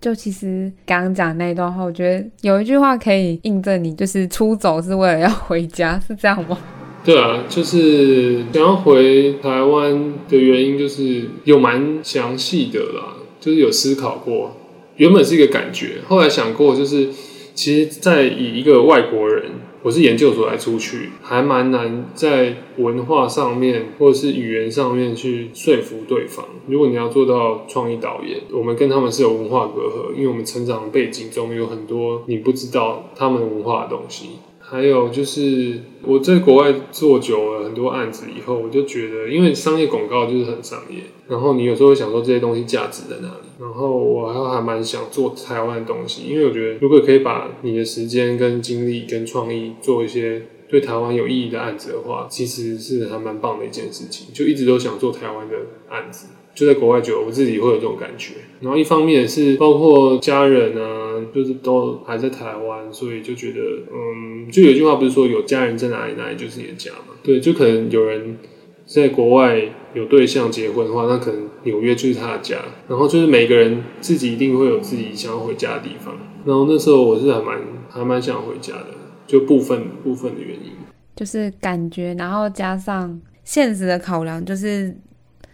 [0.00, 6.56] 就其实刚刚讲那段话，我觉得有一句话可以印证你，就是出走是为了要回家，是这样吗？
[7.04, 14.56] 对啊，就是想要回台湾的原因，就是有蛮详细的啦，就是有思考过。
[14.96, 17.08] 原本是一个感觉，后来想过，就是
[17.54, 19.44] 其实，在以一个外国人。
[19.82, 26.44] 我是研究所来出去，还蛮难在文化上面或者是语言上面去说服对方。
[26.66, 34.30] 如果你要做到创意导演，我们跟他们是有文化隔阂，因为我们成长的背景中有很多你不知道他们文化的东西。
[34.70, 43.48] 还有就是我在国外做久了很多案子以后，我就觉得，因为商业广告就是很商业，然后你有时候会想说这些东西价值在哪里。
[43.58, 54.32] 然后我还还蛮想做台湾的东西，因为我觉得如果可以把你的时间跟精力跟创意做一些对台湾有意义的案子的话，其实是还蛮棒的一件事情。
[54.32, 55.56] 就一直都想做台湾的
[55.88, 56.28] 案子。
[56.52, 58.34] 就在国外久了，我自己会有这种感觉。
[58.60, 63.60] 然后一方面是包括家人啊，就是都还在台湾，所以就觉得，
[63.92, 67.14] 嗯，就有一句话不是说有家人在哪里，哪里就是你的家嘛？
[67.22, 68.38] 对，就可能有人
[68.86, 69.60] 在国外
[69.94, 72.56] 有对象结婚的话，那可能纽约就是他的家。
[72.88, 76.16] 然后就是每个人自己一定会有自己想要回家的地方。
[76.44, 78.86] 然后那时候我是还蛮还蛮想回家的，
[79.26, 80.72] 就部分部分的原因，
[81.14, 84.96] 就是感觉，然后加上现实的考量，就是。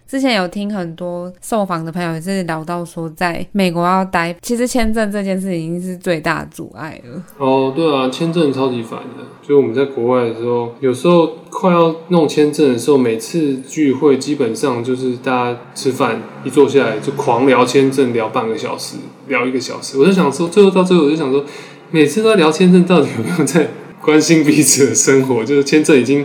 [0.08, 7.20] 之前有听很多受访的朋友也是聊到说，在美国要待，其实签证这件事已经是最大阻碍了。
[7.38, 9.24] 哦，对啊，签证超级烦的。
[9.42, 19.98] 就我们在国外的时候，有时候快要弄签证的时候，每次聚会基本上就是大家吃饭一坐下来就狂聊签证，聊半个小时，聊一个小时。
[19.98, 21.44] 我就想说，最后到最后我就想说，
[21.90, 23.68] 每次都在聊签证，到底有没有在
[24.00, 25.44] 关心彼此的生活？
[25.44, 26.24] 就是签证已经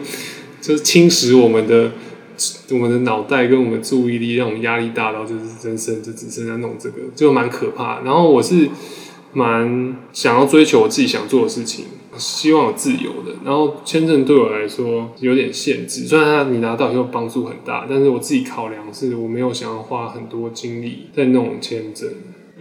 [0.62, 1.92] 就是侵蚀我们的。
[2.72, 8.02] 我们的脑袋跟我们的注意力，让我们压力大到就是人生就只剩下弄这个，就蛮可怕。
[8.02, 8.70] 然后我是
[9.34, 11.86] 蛮想要追求我自己想做的事情，
[12.18, 13.36] 希望有自由的。
[13.46, 22.10] 然后签证对我来说有点限制，虽然它你拿到以后帮助很大，但是我自己考量是我没有想要花很多精力在弄签证。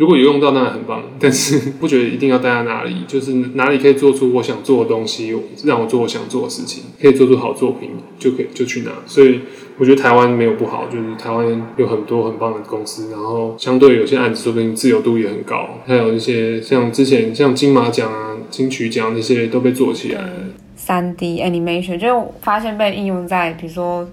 [0.00, 8.90] 如果有用到，那还很棒，但是 不觉得一定要待在哪里，就是哪里可以做出我想做的东西，让我做我想做的事情，可以做出好作品，就可以就去哪。
[9.06, 9.40] 所以。
[9.78, 20.32] 我觉得台湾没有不好，就是台湾有很多很棒的公司，然后相对有些案子说不定自由度也很高，还有一些像之前像金马奖啊、金曲奖那些都被做起来了。
[20.76, 24.06] 三 D animation 就发现被应用在比如说。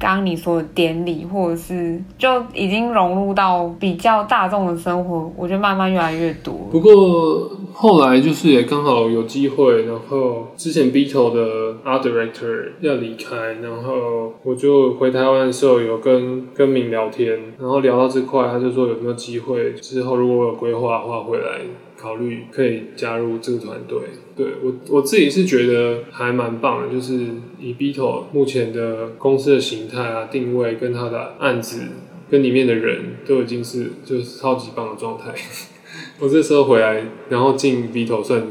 [0.00, 6.54] 刚刚你说的典礼，或者是就已经融入到比较大众的生活，我觉得慢慢越来越多。
[6.70, 21.60] 不过后来就是也刚好有机会，然后之前 Beatle 的 Art Director 要离开，然后我就回台湾的时候有跟跟明聊天，然后聊到这块，他就说有没有机会之后如果我有规划的话回来。
[22.00, 23.98] 考虑可以加入这个团队，
[24.34, 27.26] 对，我我自己是觉得还蛮棒的，就是
[27.58, 31.82] 以 Beatle 目前的公司的形态啊、定位跟他的案子
[32.30, 35.34] 跟里面的人都已经是就是超级棒的状态。
[36.18, 38.42] 我这时候回来，然后进 Beatle 算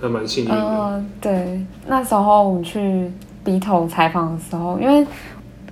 [0.00, 0.56] 还蛮幸运的。
[0.56, 3.10] 呃，对，那时候我们去
[3.44, 5.06] Beatle 采访的时候，因为。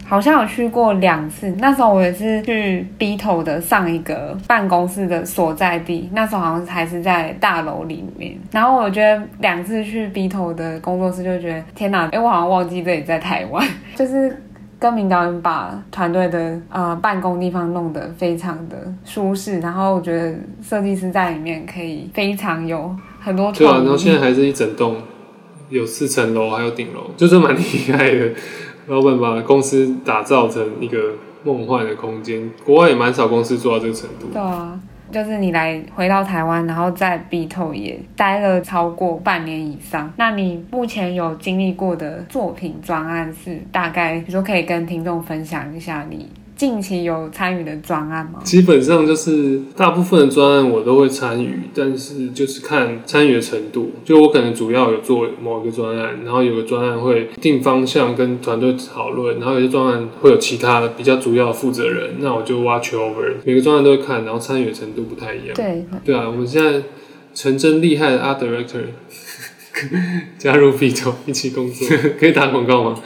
[0.09, 8.38] 好像有去过两次，那时候我也是去 B 头的上一个办公室的所在地，那时候好像还是在大楼里面。
[8.53, 13.66] 然后我觉得两次去 B 头的工作室，就觉得天哪，哎，我好像忘记这里在台湾。
[13.97, 14.40] 就是
[14.79, 23.51] 跟明导演把团队的呃办公地方弄得非常的舒适，然后我觉得设计师在里面可以非常有很多。
[23.51, 24.97] 对啊，然后现在还是一整栋，
[25.69, 28.31] 有四层楼，还有顶楼，就是蛮厉害的。
[28.87, 34.27] 老板把公司打造成一个梦幻的空间，国外也蛮少公司做到这个程度。
[34.33, 40.12] 对啊，就是你来回到台湾，然后在 B 透也待了超过半年以上。
[40.16, 46.29] 那你目前有经历过的作品专案是大概，比如说可以跟听众分享一下你。
[46.57, 48.40] 近期有参与的专案吗？
[48.42, 53.92] 基本上就是大部分的专案我都会参与，但是就是看参与的程度。
[54.07, 63.35] 就我可能主要有做某一个专案，然后有个专案会定方向跟团队讨论，然后有些专案会有其他比较主要的负责人，那我就 watch over。
[63.45, 65.55] 每个专案都会看，然后参与的程度不太一样。
[65.55, 66.81] 对对啊，我们现在
[67.35, 68.81] 陈真厉害的 art director
[70.38, 71.87] 加入 Beatle 一起工作，
[72.19, 72.99] 可以打广告吗？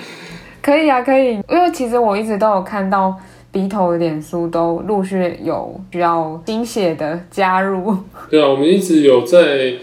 [0.62, 3.18] 可以啊，可以，因为其实我一直都有看到。
[3.52, 7.96] Beatle 的脸书都陆续有需要新血的加入。
[8.30, 9.74] 对啊，我们一直有在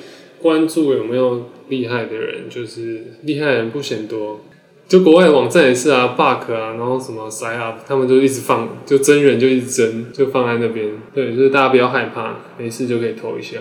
[0.41, 4.39] 关注有没有厉害的人，就是厉害的人不嫌多。
[4.87, 10.87] 就国外网站也是啊，bug 啊，然后什么 side up，他们就一直放，就真人就一直真，就放在那边。
[11.13, 13.57] 对，就是大家不要害怕，没事就可以投一下。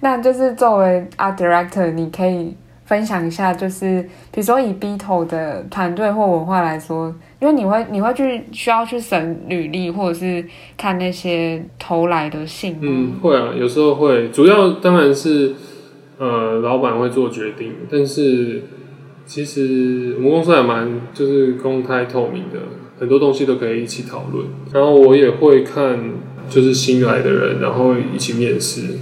[0.00, 2.54] 那就是作为 Art Director，你可以
[2.90, 7.14] 分享一下，就是比如说以 Beatle 的团队或文化来说。
[7.38, 10.44] 因为你会，你会去需要去审履历，或者是
[10.76, 12.76] 看那些投来的信。
[12.82, 14.28] 嗯，会啊，有时候会。
[14.28, 15.54] 主要当然是，
[16.18, 17.72] 呃，老板会做决定。
[17.90, 18.64] 但是
[19.24, 22.58] 其实我们公司还蛮就是公开透明的，
[22.98, 24.44] 很多东西都可以一起讨论。
[24.74, 25.98] 然后我也会看，
[26.50, 28.98] 就是新来的人，然后一起面试。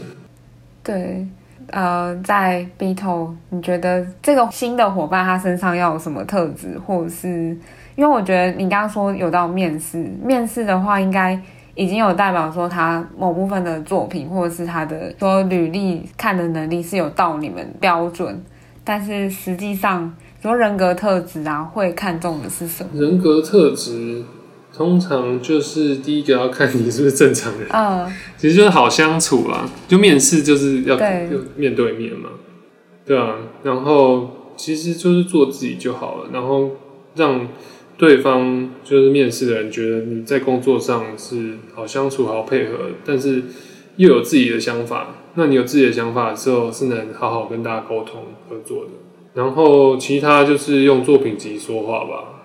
[0.84, 1.26] 对，
[1.70, 7.56] 呃，在 Beto，你觉得这个新的伙伴他身上要有什么特质，或者是？
[7.94, 11.36] 因为我觉得你刚刚说有到面试，面试的话应该
[11.74, 18.40] 已经有代表说他某部分的作品或者是他的说履历看的能力是有到你们标准，
[18.84, 22.90] 但是实际上说人格特质啊，会看重的是什么？
[23.00, 24.22] 人格特质
[24.78, 32.30] 通常就是第一个要看你是不是正常人，嗯，其实就是好相处啦，就面试就是要就面对面嘛，
[33.04, 36.70] 对啊，然后其实就是做自己就好了，然后
[37.16, 37.48] 让。
[37.98, 43.42] 对方就是面试的人，觉得你在工作上是好相处、好配合，但是
[43.96, 45.16] 又有自己的想法。
[45.34, 48.90] 那你有自己的想法的时候，是能好好跟大家沟通合作的。
[49.34, 52.37] 然后其他就是用作品集说话吧，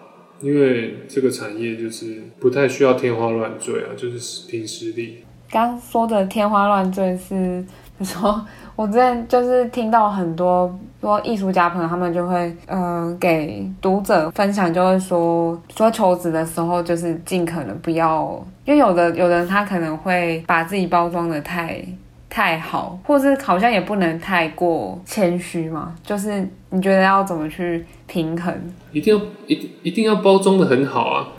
[0.44, 5.24] 因为这个产业就是不太需要天花乱坠啊，就是凭实力。
[5.50, 7.66] 刚说的天花乱坠是，
[8.04, 10.78] 说我之前就是听到很多。
[11.02, 21.86] 说艺术家朋友他们就会，呃，给读者分享，就会说说求职的时候，就是尽可能不要，因为有的有的他可能会把自己包装得太
[22.30, 25.94] 太好，或是好像也不能太过谦虚嘛。
[26.06, 28.54] 就是你觉得要怎么去平衡？
[28.92, 31.34] 一定要一定一定要包装的很好啊！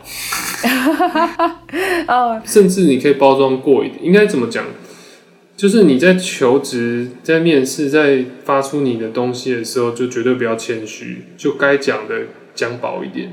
[2.08, 4.64] 哦，甚至你可以包装过一点，应该怎么讲？
[5.56, 12.22] 就是你在求职、在面试、在发出你的东西的时候，就绝对不要谦虚，就该讲的
[12.56, 13.32] 讲薄一点。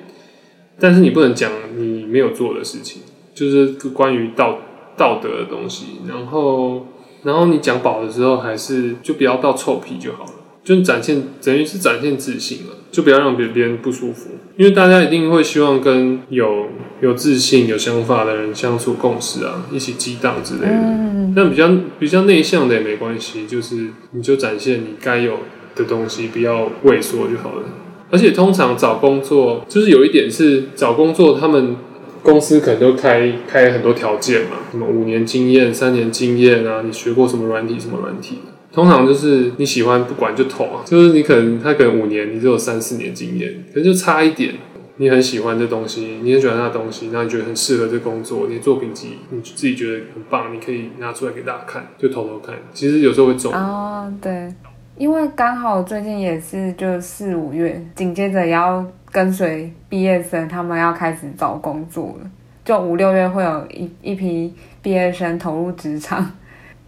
[0.80, 3.02] 但是你不能讲你没有做的事情，
[3.34, 4.60] 就是关于道
[4.96, 5.86] 道德的东西。
[6.08, 6.86] 然后，
[7.24, 10.32] 然后你讲饱的时候，还是就不要到臭屁就好了。
[10.64, 16.68] 就展现等于是展现自信了，就不要让别别人不舒服，因为大家一定会希望跟有
[17.02, 20.68] 有自信、有想法的人相处共事啊，一起激荡之类的。
[20.72, 25.40] 嗯，但比较比较内向的也没关系，就是你就展现你该有
[25.76, 27.64] 的东西，不要畏缩就好了。
[28.12, 31.76] 而且通常找工作，就是有一点是找工作，他们
[32.22, 38.40] 公司可能都开开很多条件嘛，什么五年经验、三年经验啊，你学过什么软体、什么软体。
[38.72, 44.56] 通常就是你喜欢不管就投啊，就是你可能他可能五年，你只有三四年经验，可能就差一点。
[44.98, 52.56] 你很喜欢这东西，你很喜欢那东西，那你觉得很适合这工作，你的作品集你自己觉得很棒，你可以拿出来给大家看，就投投看。
[52.72, 54.54] 其实有时候会中哦，对。
[54.98, 62.30] 因为刚好最近也是就四五月，紧接着也要跟随毕业生，他们要开始找工作了。
[62.64, 64.54] 就五六月会有一一批
[64.84, 66.32] 毕业生投入职场。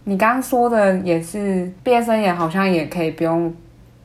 [0.04, 3.54] 你刚刚说的也是，毕业生也好像也可以不用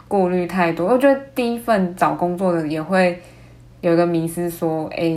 [0.07, 0.87] 顾虑太多。
[0.87, 3.19] 我觉得第一份找工作的也会
[3.81, 5.13] 有一个迷思，说，哎，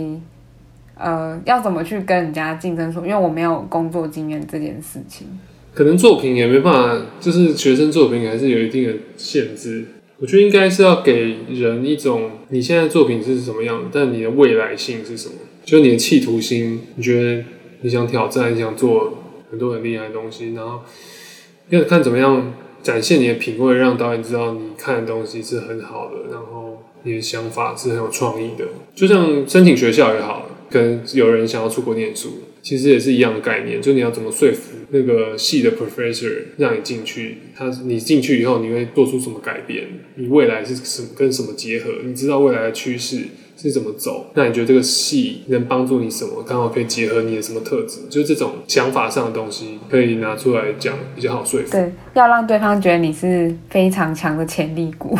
[0.95, 2.91] 呃，要怎么去跟人家竞争？
[2.91, 5.27] 说，因为我没有工作经验这件事情。
[5.73, 9.85] 可能作品也没办法，就是学生作品还是有一定的限制。
[10.19, 15.35] 我觉得应该是要给人一种，你现在作品是什么样，但你的未来性是什么？
[15.63, 17.43] 就你的企图心，你觉得
[17.81, 19.22] 你想挑战，你想做
[19.53, 20.81] 很多很厉害的东西，然后
[21.69, 22.51] 要看怎么样
[22.81, 28.65] 展现你的品味，让导演知道你看的东西是很好的，然后你的想法是很有创意的。
[28.95, 32.39] 就像申请学校也好，可能有人想要出国念书。
[32.63, 39.85] 其实也是一样的概念，就你要怎么说服那个系的 professor 让你进去，他你进去以后你会做出什么改变？
[40.15, 41.91] 你未来是什跟什么结合？
[42.05, 43.17] 你知道未来的趋势
[43.63, 44.25] 是怎么走？
[44.33, 46.43] 那你觉得这个戏能帮助你什么？
[46.45, 48.01] 刚好可以结合你的什么特质？
[48.09, 51.71] 就是这种想法上的东西可以拿出来讲，比较好说服。
[51.71, 55.17] 对，要让对方觉得你是非常强的潜力股。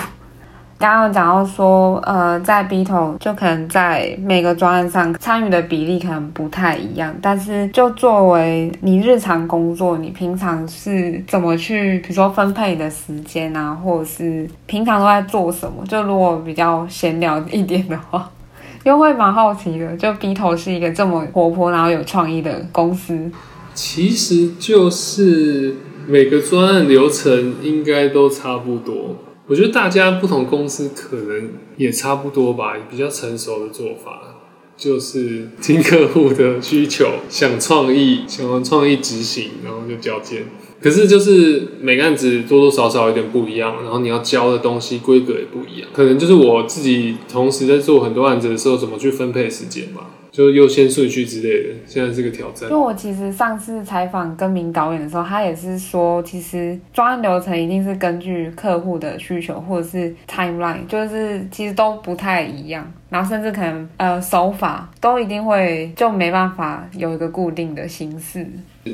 [0.83, 15.85] 刚刚讲到说，呃，在 B 头就可能在每个专案上参与的比例可能不太一样，但是就作为你日常工作，你平常是怎么去，比如说分配你的时间啊，或者是平常都在做什么？
[15.87, 18.29] 就如果比较闲聊一点的话，
[18.83, 19.95] 又会蛮好奇的。
[19.95, 23.31] 就 B 头是一个这么活泼然后有创意的公司，
[23.73, 29.15] 其实就是每个专案流程应该都差不多。
[29.47, 34.39] 我觉得大家不同公司可能也差不多吧，比较成熟的做法
[34.77, 40.45] 就是听客户的需求，想创意，想用创意执行，然后就交件。
[40.81, 50.09] 可是就是每个案子多多少少有点不一样，然后你要交的东西规格也不一样，可能就是我自己同时在做很多案子的时候，怎么去分配时间吧。
[50.33, 52.67] 就优先顺序之类的，现在是个挑战。
[52.67, 68.43] 因为我其实上次采访跟名导演的时候，他也是说，其实专案流程一定是根据客户的需求或者是 timeline，就是其实都不太一样，然后甚至可能呃手法都一定会就没办法有一个固定的形式。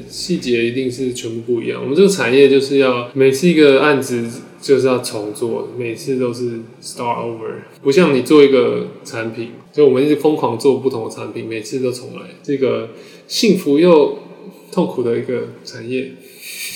[0.07, 1.81] 细节一定是全部不一样。
[1.81, 4.29] 我们这个产业就是要每次一个案子
[4.61, 12.89] 就是要重做，每次都是 start over，不像你做一个产品，就我们一直疯狂做不同的产品，每次都重来，这个
[13.27, 14.19] 幸福又
[14.71, 16.11] 痛苦的一个产业。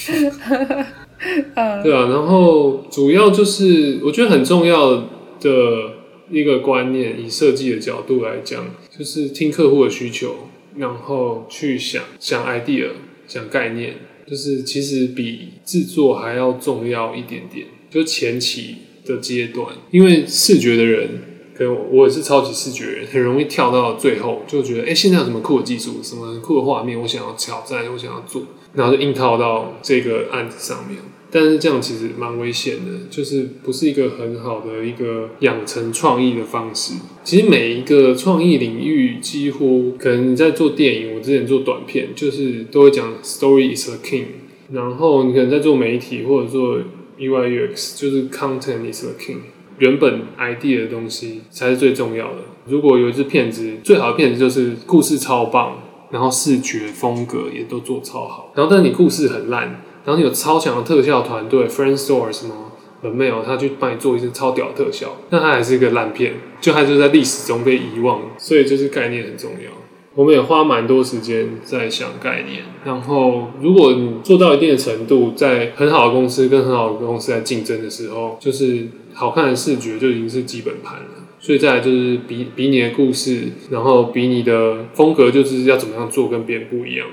[1.84, 5.08] 对啊，然后主要就是我觉得很重要
[5.40, 5.94] 的
[6.32, 8.66] 一个观念，以设计的角度来讲，
[8.98, 10.36] 就是听客户的需求。
[10.76, 12.90] 然后去想想 idea，
[13.28, 13.94] 想概念，
[14.26, 17.68] 就是其实比制作还要重要一点点。
[17.90, 21.10] 就前期的阶段，因为视觉的人，
[21.56, 28.44] 可能我也是超级视觉人，很容易跳到最后，就觉得哎，现在有什么酷的技术，什么酷的画面，我想要挑战，我想要做，
[28.74, 30.98] 然后就硬套到这个案子上面。
[31.34, 36.94] 但是这样其实蛮危险的，就是不是一个很好的一个养成创意的方式。
[37.24, 44.26] 其实每一个创意领域，几乎可能你在做电影，我之前做短片，就是都会讲 “story is a king”。
[44.72, 46.78] 然后你可能在做媒体或者做
[47.18, 49.38] UI UX，就是 “content is a king”。
[49.80, 52.38] 原本 idea 的东西才是最重要的。
[52.68, 55.80] 如果有一支片子，最好的片子就是故事超棒，
[56.12, 59.82] 然后视觉风格也都做超好，然后但你故事很烂。
[60.06, 68.22] 然后你有超强的特效团队，Framestore 什么的没有，他去帮你做一些超屌的特效，那它还是一个烂片，就它就在历史中被遗忘。
[68.38, 69.72] 所以就是概念很重要。
[70.16, 72.64] 我们也花蛮多时间在想概念。
[72.86, 81.10] 然后如果你做到一定的程度，在很好的公司跟很好的公司在竞争的时候，就是好看的视觉就已经是基本盘了。
[81.40, 87.08] 所以再来就是比比你的故事，然后比你的风格，就是要怎么样做跟别人不一样。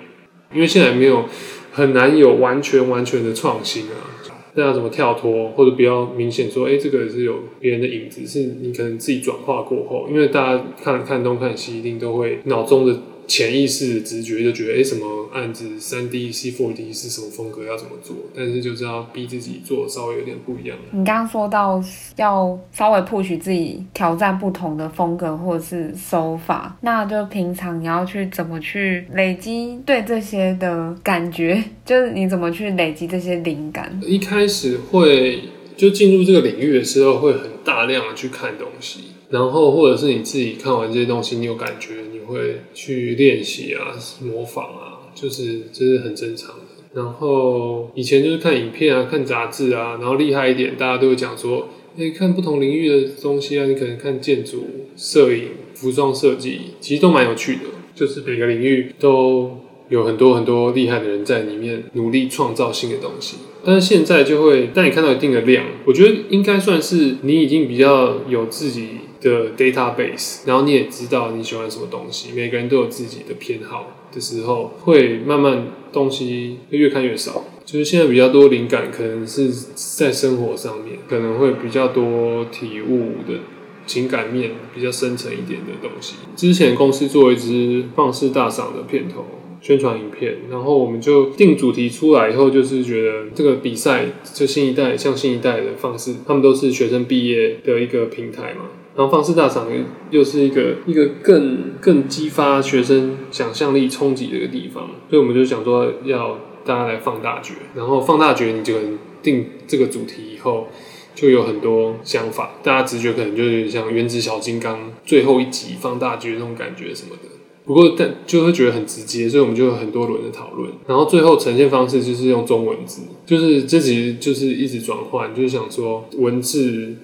[0.53, 1.25] 因为现在没有。
[1.73, 4.11] 很难有完全完全的创新啊！
[4.55, 12.99] 那要怎么跳脱，或者比较明显说，哎、这个是有别人的影子，是你可能自己转化过后，因为大家看看东看西，一定都会脑中的。
[13.31, 18.17] 潜意识直觉就觉得，哎、欸，什么案子三 D、C4D 是什么风格要怎么做？
[18.35, 20.77] 但是就是要逼自己做稍微有点不一样。
[20.91, 21.81] 你刚刚说到
[22.17, 31.63] 要稍微 push 自己挑战不同的风格或者是手法，那就平常你要去怎么去累积对这些的感觉？
[31.87, 33.97] 就是你怎么去累积这些灵感？
[34.05, 35.45] 一开始会
[35.77, 41.95] 就进入这个领域的时候，会很大量的去看东西，然后或者是你自己看完这些东西，你有感觉。
[42.13, 46.65] 你会去练习啊，模仿啊，就是这、是很正常的。
[46.95, 54.65] 然后以前就是看影片啊，看杂志啊，然后厉害一点，大家都会讲说，诶，看不同领域的东西啊，你可能看建筑、
[54.97, 57.63] 摄影、服装设计，其实都蛮有趣的。
[57.95, 59.59] 就是每个领域都
[59.89, 63.39] 有很多很多厉害的人在里面努力创造新的东西。
[63.65, 68.89] 但是现在就会，当你看到一定的量，我觉得应该算是你已经比较有自己。
[69.21, 77.45] 的 database，然后你也知道你喜欢什么东西，每个人都有自己的偏好的时候，会慢慢东西会越看越少。
[77.65, 83.39] 就是现在比较多灵感，可能是在生活上面，可能会比较多体悟的
[83.87, 86.17] 情感面，比较深层一点的东西。
[86.35, 89.25] 之前公司做一支放肆大赏的片头
[89.61, 98.65] 宣传影片，然后我们就定主题出来以后，就是觉得这个比赛就新一代，像新一代的放肆，他们都是学生毕业的一个平台嘛。
[98.97, 99.67] 然后放肆大赏
[100.11, 110.67] 又是一个一个更更激发学生想象力冲击的一个地方，所以我们就想说要大家来放大觉，然后放大觉你就能定这个主题以后，
[111.15, 117.29] 就有很多想法，大家直觉可能就是像原子小金刚最后一集放大绝那种感觉什么的，
[117.65, 126.97] 不过但就会觉得很直接，所以我们就有很多轮的讨论，然后最后呈现方式就是用中文字，就是这其实就是一直转换，就是想说文字。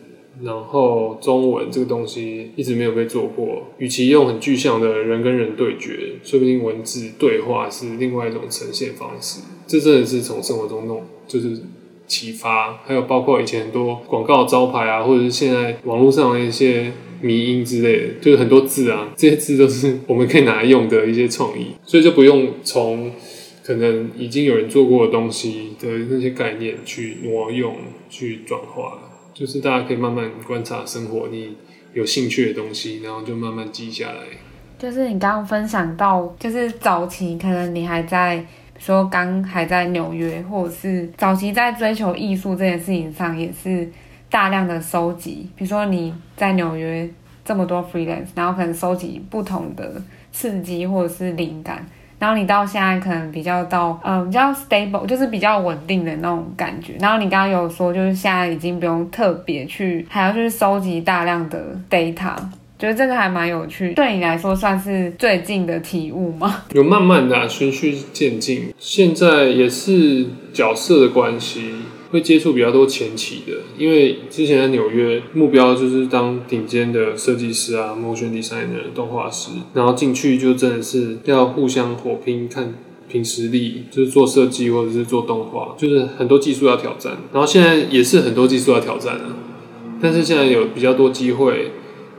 [0.43, 9.41] 然后中文这个东西一直没有被做过，与其用很具象的人跟人对决，说不定文字对话是另外一种呈现方式。
[9.67, 11.63] 这真的是从生活中弄，就是
[12.07, 12.79] 启发。
[12.85, 23.11] 还有包括以前很多广告招牌啊，或者是现在网络上的一些迷音之类的，就是很多字啊，这些字都是我们可以拿来用的一些创意，所以就不用从
[23.65, 27.75] 可能已经有人做过的东西的那些概念去挪用、
[28.11, 29.06] 去转化。
[29.39, 31.55] 就是大家可以慢慢观察生活，你
[31.93, 34.21] 有兴趣的东西，然后就慢慢记下来。
[34.79, 38.43] 就是你刚刚分享到，就是早期可能你还在，
[38.79, 43.87] 说刚还在纽约，或者是早期在追求艺术这件事情上，也是
[44.31, 45.51] 大量的收集。
[45.55, 47.07] 比如说你在纽约
[47.45, 51.87] 这么多 freelance，然后可能收集不同的刺激或者是灵感。
[52.19, 56.95] 然后你到现在可能比较到，嗯、比较 stable，就是比较稳定的那种感觉。
[56.99, 62.35] 然后你刚刚有说，就是现在已经不用特别去，还要去收集大量的 data，
[62.79, 63.93] 觉得这个还蛮有趣。
[63.93, 66.65] 对你来说，算是最近的体悟吗？
[66.73, 71.73] 有慢慢的、啊、循序渐进，现在也是角色的关系。
[72.11, 82.75] 会接触比较多前期的，因为之前在纽约，目标就是当顶尖的设计师啊，motion designer、动画师，然后进去就真的是要互相火拼，看
[83.09, 87.17] 凭实力，就是做设计或者是做动画，就是很多技术要挑战。
[87.33, 89.37] 然后现在也是很多技术要挑战啊，
[90.01, 91.71] 但是现在有比较多机会。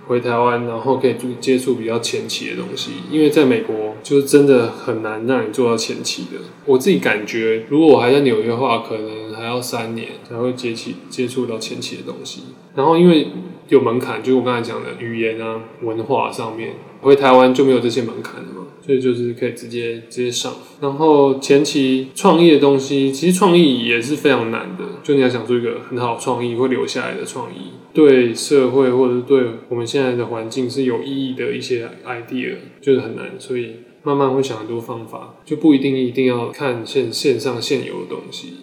[0.08, 6.39] 回台湾，然后可以接触比较前期的东西，因为在美国就是真的很难让你做到前期的。
[6.66, 12.43] 我自己感觉，如果我还在纽约的话，可能还要三年才会接起接触到前期的东西。
[12.76, 13.28] 然后因为
[13.68, 16.76] 有门槛，就是我刚才讲的语言啊、文化上面，
[17.08, 18.53] 回台湾就没有这些门槛了嘛。
[18.86, 24.86] 所以就是可以直接直接上，然后前期创意的东西，其实创意也是非常难的。
[25.03, 33.32] 就你要想做一个很好创意会留下来的创意，对社会或者是对我们现在的环境是有意义的一些 idea，就是很难。
[33.38, 33.72] 所以
[34.03, 38.53] 慢慢会想很多方法，就不一定一定要看线线上现有的东西。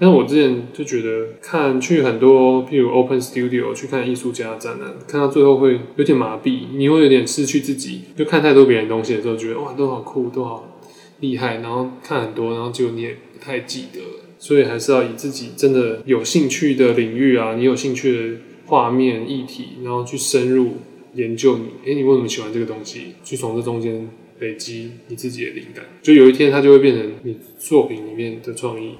[0.00, 8.02] 但是我之前就觉得，看去很多，譬如 Open Studio 去看艺术家展览，看到最后会有点麻痹，你会有点失去自己。
[8.16, 10.80] 就看太多别人东西的时候，觉得哇，都好酷，都好
[11.20, 11.56] 厉害。
[11.56, 14.00] 然后看很多，然后就你也不太记得。
[14.38, 18.36] 所以还是要以自己真的有兴趣的领域啊，你有兴趣的
[18.66, 20.74] 画面议题，然后去深入
[21.14, 21.64] 研究你。
[21.84, 23.14] 诶，你为什么喜欢这个东西？
[23.24, 28.92] 去从这中间累积你自己的灵感，就有一天它就会变成你作品里面的创意。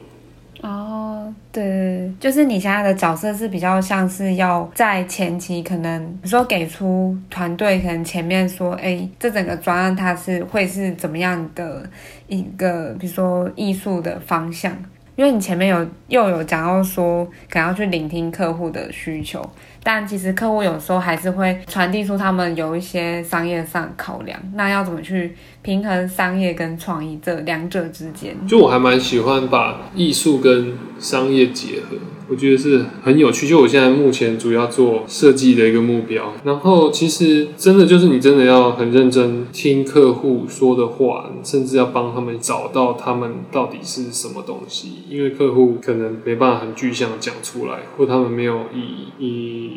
[0.60, 11.88] 哦，对，就是你现在的角色是比较像是要在前期，可能比如说给出团队，可能前面说，哎，这整个专案它是会是怎么样的
[12.26, 14.76] 一个，比如说艺术的方向，
[15.14, 19.40] 因为你前面有又有讲到说，可能要去聆听客户的需求，
[19.82, 28.36] 但其实客户有时候还是会传递出他们有一些商业上考量，那要怎么去平衡商业跟创意这两者之间？
[28.46, 31.96] 就我还蛮喜欢把艺术跟商业结合。
[32.30, 36.34] 我觉得是很有趣，就我现在目前主要做设计的一个目标。
[36.44, 49.67] 然后其实真的就是你真的要很认真听客户说的话，甚至要帮他们找到他们到底是什么东西，因为客户可能没办法很具象讲出来，或他们没有以以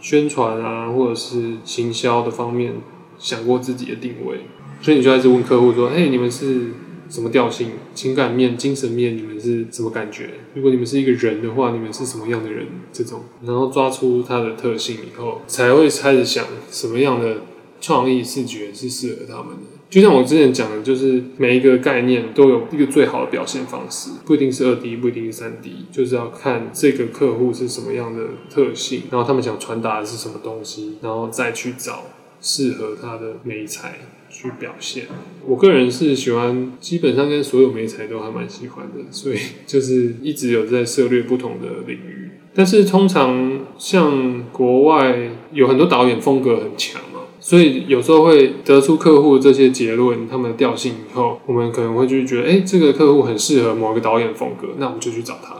[0.00, 2.74] 宣传啊或者是行销的方面
[3.18, 4.46] 想过自己的定位，
[4.82, 6.72] 所以你就一直问客户说：“嘿，你们是？”
[7.10, 10.30] 什么调性、情感面、精神面，你们是什么感觉？
[10.54, 12.68] 如果你们是一个人的话，你们是什么样的人？
[12.92, 17.38] 这种，然后抓出他的特性以后，才会开始想什么样的
[17.80, 19.69] 创意视觉是适合他们的。
[19.90, 32.04] 就像我之前讲的，就是每一个概念都有一个最好的表现方式，不一定是二 D，不一定是三 D，就是要看这个客户是什么样的特性，然后他们想传达的是什么东西，然后再去找
[32.40, 33.98] 适合他的媒材。
[34.32, 35.06] 去表现，
[35.44, 39.36] 我个人是喜欢，基本上跟所有媒材都还蛮喜欢的，所以
[39.66, 42.30] 就是一直有在涉猎不同的领域。
[42.54, 47.02] 但是通常像国外有很多导演风格很强，
[47.40, 55.56] 所以有时候会得出客户这些结论，他们的调性以后，我们可能会就觉得，哎、这个客户很适合某个导演风格，那我们就去找他。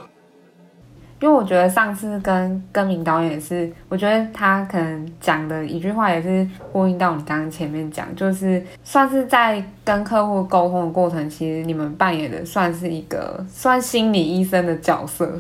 [1.22, 15.30] 因为我觉得上次跟跟明导演也是，我觉得他可能讲的一句话也是呼应到你刚刚前面讲，就是算是在跟客户沟通的过程，其实你们扮演的算是一个算心理医生的角色，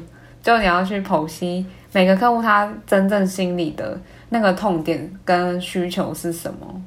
[0.42, 3.98] 就你要去剖析每个客户他真正心理的
[4.30, 6.82] 那个痛点跟需求是什么。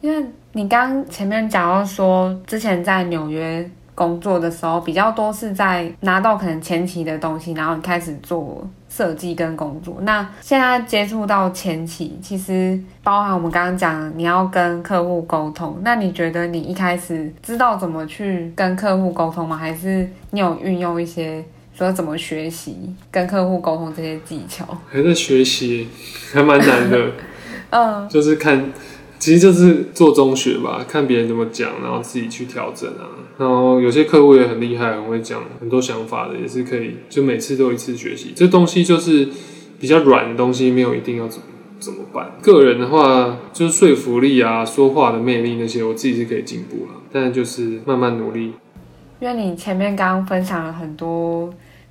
[0.00, 3.68] 因为你刚前面讲到说，之前在纽约。
[3.94, 9.98] 工作的时候比较多是在拿到可能前期的东西，然后你开始做设计跟工作。
[10.00, 15.76] 那现在接触到前期，其实包含我们刚刚讲，你要跟客户沟通。
[15.82, 19.58] 那你觉得你一开始知道怎么去跟客户沟通吗？
[19.58, 21.44] 还是你有运用一些
[21.74, 22.76] 说怎么学习
[23.10, 24.66] 跟客户沟通这些技巧？
[24.88, 25.88] 还在学习，
[26.32, 27.12] 还蛮难的。
[27.70, 28.72] 嗯，就是看。
[29.18, 33.06] 其实就是做中学吧，看别人怎么讲，然后自己去调整啊。
[33.38, 38.32] 然后有些客户也很厉害，很会讲很多想法的，也是可以，就每次都一次学习。
[38.34, 39.28] 这东西就是
[39.78, 41.46] 比较软的东西，没有一定要怎么
[41.78, 42.32] 怎么办。
[42.42, 48.54] 个人的话，就是说服力啊，说话的魅力那些，我自己是可以进步了，但就是慢慢努力。
[49.22, 51.46] 因为你前面刚刚分享了很多，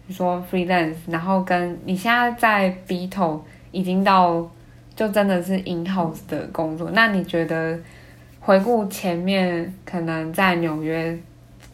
[0.05, 3.39] 比如说 freelance，然后跟你现在在 Beatle
[3.71, 4.45] 已经到。
[4.93, 6.91] 就真的是 in house 的工作。
[6.91, 7.79] 那你觉得
[8.41, 11.17] 回顾前面可能在纽约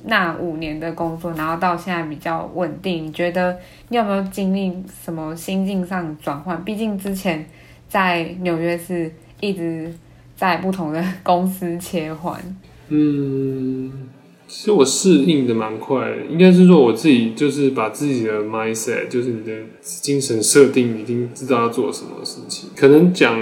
[0.04, 3.58] 那五年的工作，然后到现在比较稳定，你觉得
[3.90, 4.72] 你有没有经历
[5.04, 6.64] 什么心境上转换？
[6.64, 7.44] 毕竟之前
[7.90, 9.94] 在纽约是一直
[10.36, 12.40] 在不同的公司切换。
[12.88, 14.08] 嗯。
[14.48, 22.70] 其实我适应的蛮快，应该是说我自己就是把自己的 mindset，就是你的精神设定，已经知道要做什么事情。
[22.74, 23.38] 可能讲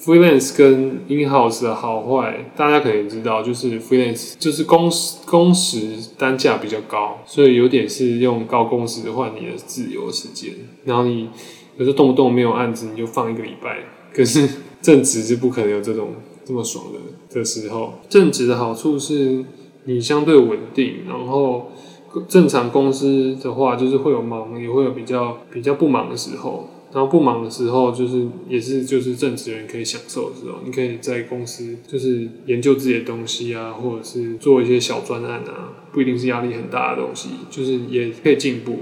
[0.00, 10.50] freelance 跟 in house 的好坏，大家可能也知道，就是 freelance 就是工时工时单价比较高，所以有点是用高工时换你的自由时间。
[10.84, 11.30] 然后你
[11.76, 13.78] 有时候动不动没有案子，你就放一个礼拜。
[14.12, 14.48] 可是
[14.82, 18.00] 正职是不可能有这种这么爽的的时候。
[18.08, 19.44] 正职的好处是。
[19.84, 21.70] 你相对稳定，然后
[22.28, 26.68] 正常公司的话，就是会有忙，也会有比较比较不忙的时候。
[26.90, 30.60] 然后不忙的时候，就是也是就是正职人可以享受的时候。
[30.64, 38.78] 你可以在公司就是研究自己的东西啊，或者是做一些小专案啊，不一定是压力很大的东西，就是也可以进步。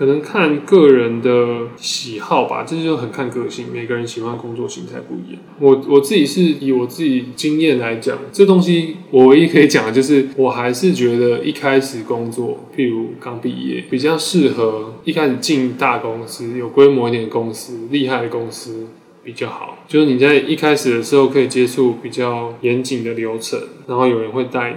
[0.00, 3.66] 可能看个人的喜好吧，这就很看个性。
[3.70, 5.42] 每个人喜欢工作形态不一样。
[5.58, 18.86] 我我自己是以我自己经验来讲，这东西我唯一可以讲的就是，我还是觉得一开始工作，譬如刚毕业，比较适合一开始进大公司，有规模一点的公司，厉害的公司
[19.22, 19.84] 比较好。
[19.86, 24.76] 就是你在一开始的时候可以接触比较严谨的流程，然后有人会带你。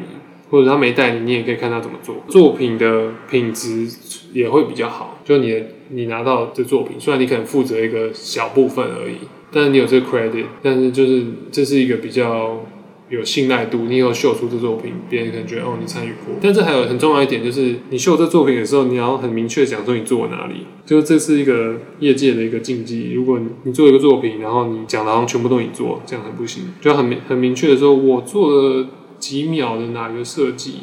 [0.53, 3.87] 或者他没带你，你也可以看他怎么做，作品的品质
[4.33, 5.19] 也会比较好。
[5.25, 9.15] 就你你拿到这作品，虽然你可能负责一个小部分而已，
[9.51, 12.63] 但是你有这个 credit，但是就是这是一个比较
[13.09, 13.85] 有信赖度。
[13.89, 16.35] 你有秀出这作品，别人可能觉得哦，你参与过。
[16.39, 20.67] 但是还有很重要一点，就是你秀这作品的时候，你要很明确讲说你做哪里。
[20.85, 23.13] 就是这是一个业界的一个禁忌。
[23.13, 26.65] 如果你做一个作品，然后你讲的好像全部都你做，这样很不行。
[26.79, 28.87] 就很明很明确的说，我做了。
[29.23, 30.73] 几秒的哪个设计，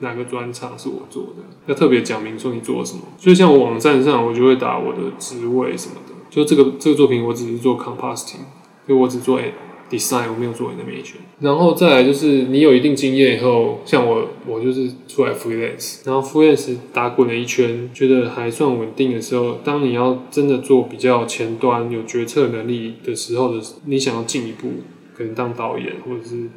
[0.00, 3.02] 哪个专场是我做的，要特别讲明说你做了什么。
[3.16, 6.14] 所以像我网站上，我就会打我的职位什么的。
[6.28, 8.42] 就这个这个作品，我只是做 compositing，
[8.88, 9.40] 就我只做
[9.88, 11.18] design，我没有做 animation。
[11.38, 24.72] 然后再来就是你有一定经验以后，像我我就是出来 freelance，然后 freelance 打滚了一圈，觉得还算稳定的时候，当你要真的做比较前端有决策能力的时候的，你想要进一步，
[25.16, 26.48] 可能当导演或者是。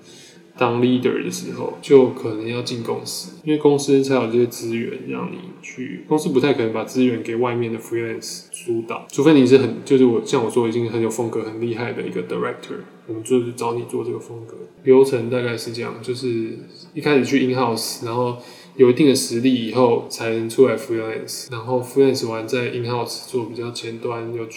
[0.57, 6.03] 当 leader 的时候，就可能要进公司，因为公司才有这些资源让你去。
[6.07, 14.55] 公司不太可能把资源给外面的 freelance 主导，除非你是很，就是我像我说已经很有风格、很厉害的一个 director，我们就是找你做这个风格。
[14.83, 16.57] 流程大概是这样，就是
[16.93, 18.37] 一开始去 in house，然后
[18.75, 24.47] 有一定的实力以后才能出来 freelance，然后 freelance 完再 in house 做比较前端有。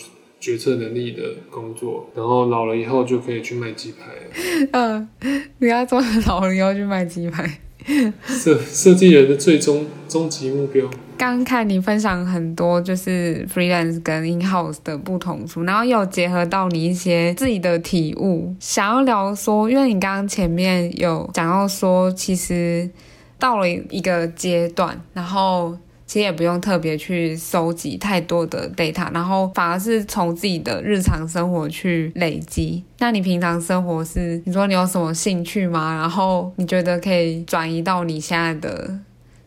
[0.40, 4.06] 决策能力的工作，然后老了以后就可以去卖鸡排。
[4.72, 5.08] 嗯，
[5.58, 7.60] 你要做老了以后去卖鸡排。
[8.26, 10.88] 设设计人的最终终极目标。
[11.16, 22.88] 刚看你分享很多就是 freelance 跟 in house 的不同处，然后又结合到你一些自己的体悟，想要聊说，因为你刚刚前面有讲到说，其实
[23.38, 25.76] 到了一个阶段，然后。
[26.10, 32.82] 其实也不用特别去收集太多的 data，然后反而是从自己的日常生活去累积。
[32.98, 35.94] 那你平常生活是，你说你有什么兴趣吗？
[35.94, 38.98] 然后你觉得可以转移到你现在的？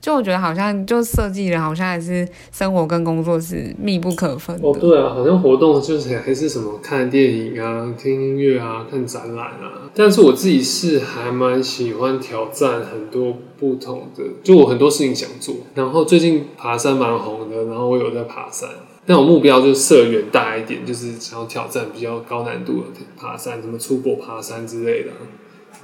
[0.04, 4.68] 就我觉得好像就设计人好像还是生活跟工作是密不可分的。
[4.68, 9.90] 哦，对啊，好像活动就是还是什么看电影啊、 听音乐啊、看展览啊。
[9.96, 15.56] 但是我自己是还蛮喜欢挑战很多不同的，就我很多事情想做。
[15.74, 18.68] 然后最近爬山蛮红的，然后我有在爬山，
[19.06, 25.12] 但我目标就设远大一点，就是想要挑战比较高难度的爬山，什么出国爬山之类的。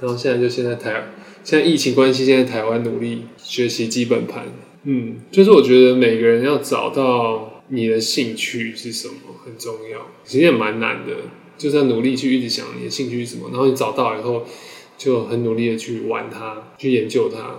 [0.02, 1.04] 然后现在就现在台。
[1.42, 4.46] 现在疫情关系，现在台湾努力学习基本盘。
[4.84, 9.14] 嗯，就是我觉得每个人要找到你的兴趣是什么
[9.44, 11.12] 很重要，其实也蛮难的，
[11.58, 14.44] 就是要努力去一直想你的兴趣是什么，然后你找到以后
[14.96, 17.56] 就很努力的去玩它，去研究它。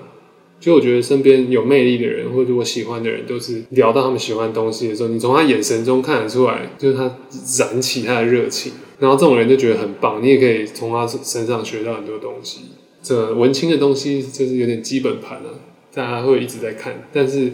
[0.60, 7.18] 就我觉得身边有魅力的人或者我喜欢的人，都是聊到他们喜欢东西的时候，你从他眼神中看得出来，就是他
[7.60, 12.62] 燃起他的热情，然后这种人就觉得很棒，你也可以从他身上学到很多东西。
[13.02, 15.50] 这文青的东西就是有点基本盘了，
[15.94, 17.52] 大家会一直在看，但是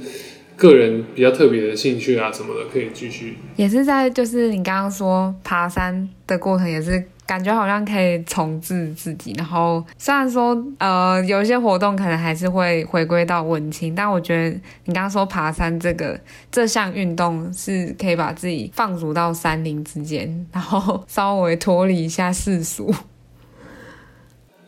[0.56, 3.38] 个人比较特别的兴趣啊什么的，可以继续。
[3.56, 9.34] 也是在就是你刚刚说爬山的过程，也是感觉好像可以重置自己。
[9.38, 14.50] 然后虽然说呃有一些活动可能还是会回归到文青，但我觉得
[14.86, 16.20] 你刚刚说爬山这个
[16.52, 22.93] 这项运动是可以把自己放逐到山林之间，然后稍微脱离一下世俗。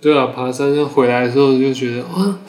[0.02, 2.40] 对啊，爬山要回来的时候就觉得哇，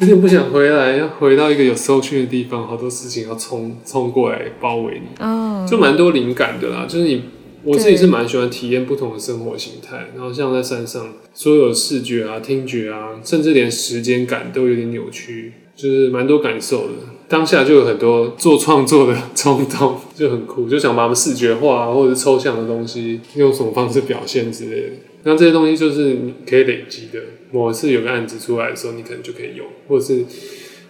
[0.00, 6.84] 有点不想回来，要回到一个有搜讯的地方，好多事情要冲冲过来包围你，哦，就蛮多灵感的啦。
[6.86, 7.22] 就是你，
[7.64, 16.92] 我自己是蛮喜欢体验不同的生活形态，然后像在山上，所有视觉啊、听觉啊，甚至连时间感都有点扭曲，就是蛮多感受的。
[17.32, 24.88] 当下就有很多做创作的冲动，就很酷，就想把它们视觉化或者是抽象的东西，用什么方式表现之类的。
[25.22, 27.18] 那这些东西就是你可以累积的，
[27.50, 30.26] 某一次有个案子出来的时候，你可能就可以用，或者是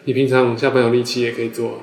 [0.05, 1.79] 你平常下班有力气也可以做。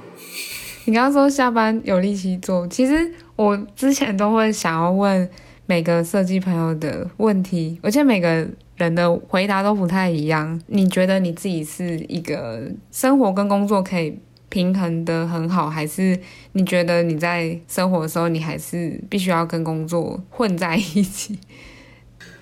[0.84, 5.30] 你刚刚说下班有力气做，其实我之前都会想要问
[5.68, 8.46] 每个设计朋友的问题，而且每个
[8.76, 10.60] 人的回答都不太一样。
[10.68, 14.20] 你觉得你自己是一个生活跟工作可以
[14.50, 16.20] 平衡的很好，还是
[16.54, 21.38] 你觉得你在生活的时候，你还是必须要跟工作混在一起？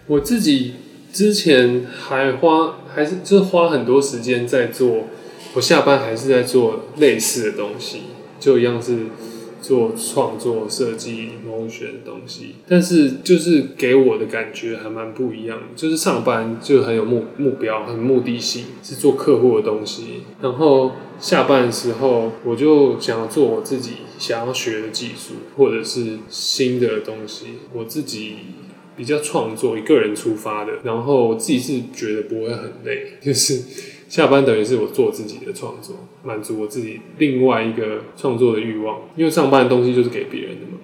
[0.08, 0.76] 我自己
[1.12, 5.06] 之前还花还是就花很多时间在做，
[5.54, 8.04] 我下班还是在做类似的东西，
[8.40, 9.08] 就一样是
[9.68, 28.36] 做创作、设计、motion 的东西，但是就是给我的感觉还蛮不一样，就是上班就很有目目标、很目的性，是做客户的东西，然后下班的时候我就想要做我自己想要学的技术或者是新的东西，我自己。
[28.98, 33.62] 比较创作，一个人出发的，然后我自己是觉得不会很累，就是
[34.10, 39.00] 下班等于是我做自己的创作，满足我自己另外一个创作的欲望。
[39.16, 40.78] 因为上班的东西就是给别人的嘛，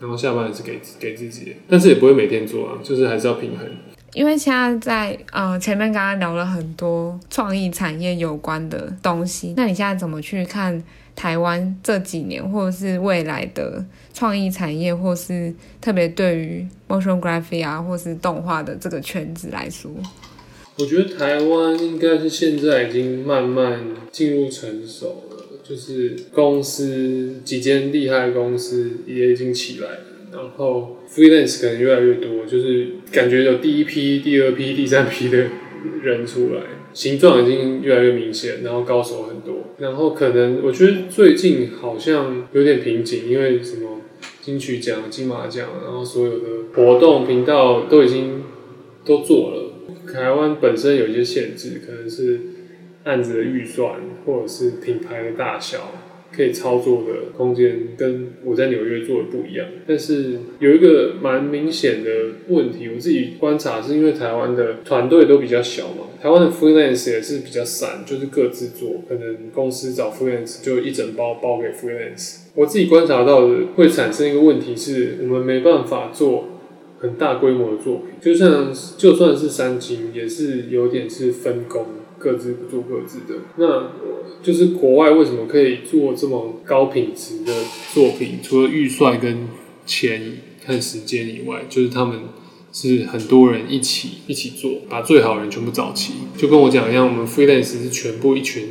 [0.00, 3.68] 然后下班也是给给自己的，但是也不会每天做啊，就是还是要平衡。
[4.12, 10.82] 因为现在在呃前面刚刚聊了很多创意产业有关的东西，那你现在怎么去看？
[11.16, 19.88] 台湾这几年，或者是未来的创意产业，或是特别对于 motion graphic 啊，或是动画的这个圈子来说，
[20.76, 35.46] 我觉得台湾应该是现在已经慢慢进入成熟了，就是公司几间厉害的公司也已经起来了，然后 freelance 可能越来越多，就是感觉有第一批、第二批、第三批的
[36.02, 36.62] 人出来，
[36.92, 44.00] 形状已经越来越明显，然后高手很多，然后可能我觉得最近好像有点瓶颈，因为什么
[44.42, 48.42] 金曲奖、金马奖，然后所有的活动频道都已经
[49.04, 49.63] 都做了。
[50.14, 52.38] 台湾本身有一些限制，可能是
[53.02, 53.94] 案子的预算，
[54.24, 55.90] 或者是品牌的大小，
[56.32, 59.66] 可以操作的空间跟我在纽约做的不一样。
[59.88, 62.10] 但是有一个蛮明显的
[62.46, 72.42] 问题，我自己观察是因为台湾的团队都比较小嘛，台湾的 freelance 也是比较散，就是各自做，可能公司找 freelance 就一整包包给 freelance。
[72.54, 76.50] 我自己观察到的会产生一个问题是，我们没办法做。
[77.04, 81.84] 很大规模的作品，就像就算是三金，也是有点是分工，
[82.18, 83.40] 各自做各自的。
[83.56, 83.90] 那
[84.42, 87.52] 就是国外为什么可以做这么高品质的
[87.92, 88.38] 作品？
[88.42, 89.46] 除了预算跟
[89.84, 92.20] 钱和时间以外，就是他们
[92.72, 96.14] 是很多人一起一起做，把最好人全部找齐。
[96.38, 98.68] 就跟我讲一样，我们 freelance 是全部一群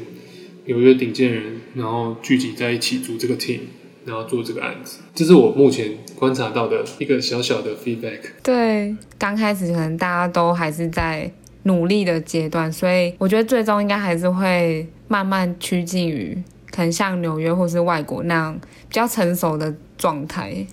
[0.66, 3.60] 纽约顶尖人，然后聚集在一起组这个 team。
[4.06, 8.20] 然后做这个案子，这是我目前观察到的一个小小的 feedback。
[8.42, 11.32] 对，刚开始可能大家都还是在
[11.64, 16.38] 努力的阶段，所以我觉得最终应该还是会慢慢趋近于
[16.72, 20.66] 可能像纽约或是外国那样比较成熟的状态。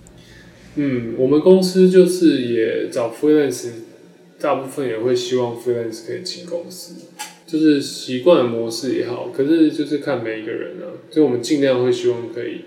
[0.75, 3.69] 嗯，我们公司就是也找 freelance，
[4.39, 6.95] 大部分也会希望 freelance 可以进公司，
[7.45, 12.65] 就是习惯的模式也好，可是就是看每一个人啊，所以我们尽量会希望可以。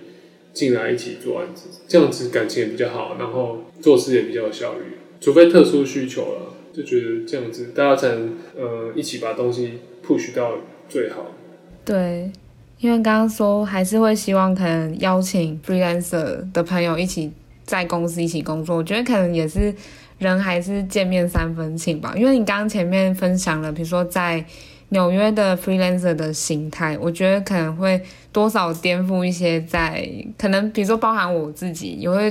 [0.54, 4.96] 进来一起做案子，这样子感情也比较好，然后做事也比较有效率。
[5.20, 10.52] 除非特殊需求了，就觉得这样子大家才能呃一起把东西 push 到
[10.88, 11.32] 最好。
[11.84, 12.30] 对，
[12.78, 17.30] 因为刚刚说还是会希望可能邀请 freelancer 的朋友一起
[17.64, 19.74] 在公司一起工作，我觉得可能也是
[20.18, 22.14] 人还是见面三分情吧。
[22.16, 24.44] 因为你刚刚前面分享了，比如说在。
[24.90, 28.00] 纽约的 freelancer 的形态，我觉得可能会
[28.32, 30.08] 多少颠覆一些在
[30.38, 32.26] 可能，比如说包含我自己也会，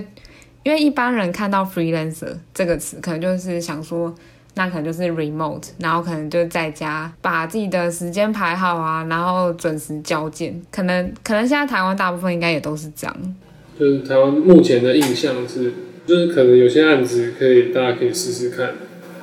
[0.63, 4.13] 因为一般人看到 freelancer 这个词，可能就是想说，
[4.53, 13.35] 那可能就是 remote，然后可能就在家把自己的时间排好啊，然后准时交件，可能可能现在台湾大部分应该也都是这样。
[13.77, 15.73] 就是台湾目前的印象是，
[16.05, 18.69] 就是可能有些案子可以大家可以试试看，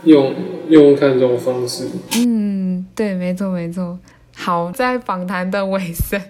[0.05, 0.35] 用
[0.69, 1.87] 用看这种方式。
[2.19, 2.70] 嗯。
[2.95, 3.99] 对，没错，没错。
[4.37, 6.21] 好，在访谈的尾声，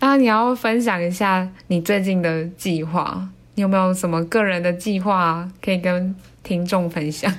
[0.00, 7.32] 那你要分享一下你最近的计划，你有没有什么个人的计划可以跟听众分享？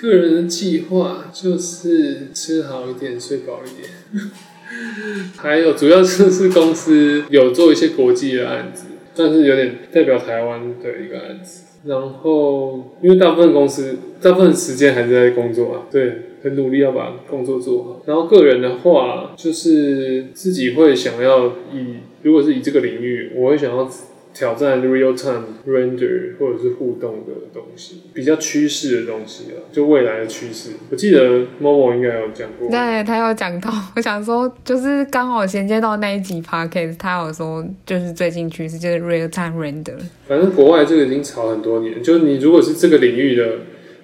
[0.00, 4.30] 个人的计划就是吃好一点，睡饱一点，
[5.36, 8.84] 还有主要就是公司有做一些国际的案子，
[9.16, 11.64] 但是有点代表台湾的一个案子。
[11.84, 16.27] 然后，因为大部分公司大部分时间还是在工作啊，对。
[16.42, 23.90] 很努力要把工作做好，然后个人的话，就是自己会想要以，如果是以这个领域，我会想要
[24.32, 30.70] 挑战 real time render 或者是互动的东西，比较趋势的东西啊，就未来的趋势。
[30.90, 33.68] 我记得 Momo 应该有讲过，对，他有讲到。
[33.96, 39.98] 我想说，就是刚好衔接到那一集 podcast，他有说，就是最近趋势就是 real time render。
[40.28, 43.44] 反正国外这个已经炒很多年，就是你如果是这个领域的。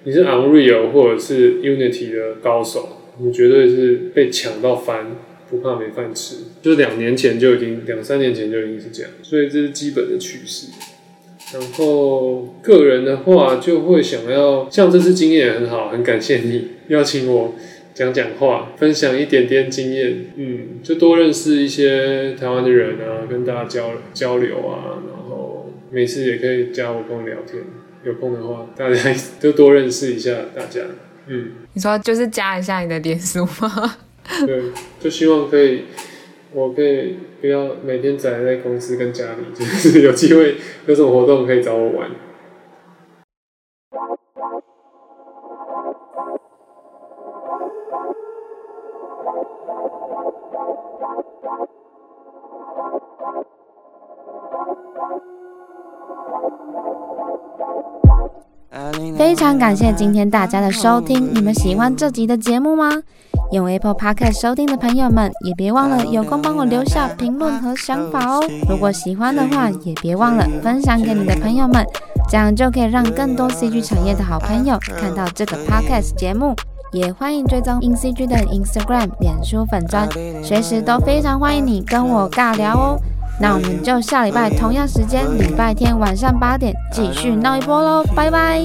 [0.05, 2.87] 你是 Unreal 或者是 Unity 的高手，
[3.17, 5.15] 你绝对是被抢到翻，
[5.49, 6.35] 不怕没饭吃。
[6.61, 10.67] 就是两年前就已经，两三年前就已经是这样，所以这是基本的趋势。
[11.53, 17.55] 然后个人的话，就会想要，像这次经验也很好，很感谢你邀请我
[17.95, 20.25] 讲讲话，分享一点点经验。
[20.35, 27.63] 嗯，就多认识一些台湾的人啊，跟大家交交流啊，然后没事也可以加我跟我聊天。
[28.05, 30.81] 有空的话，大家 都多认识一下大家。
[31.27, 33.95] 嗯，你说就是加一下你的脸书吗？
[34.45, 34.61] 对，
[34.99, 35.85] 就希望可以，
[36.53, 42.09] 我可以不要每天宅在公司跟家里，就是有机会有什么活动可以找我玩。
[59.25, 62.91] 非常感谢今天大家的收听，你们喜欢这集的节目吗？
[63.51, 68.43] 用 Apple Podcast 收听的朋友们，也别忘了有空帮我留下评论和想法哦。
[68.69, 71.83] 如果喜欢的话，也别忘了分享给你的朋友们，
[72.29, 76.53] 这样就可以让更多 CG 产业的好朋友看到这个 Podcast 节目。
[76.91, 80.07] 也欢迎追踪 InCG 的 Instagram、脸书粉专，
[80.43, 82.99] 随时都非常欢迎你跟我尬聊哦。
[83.39, 88.61] 那我们就下礼拜同样时间礼拜天晚上八点继续闹一波喽拜拜。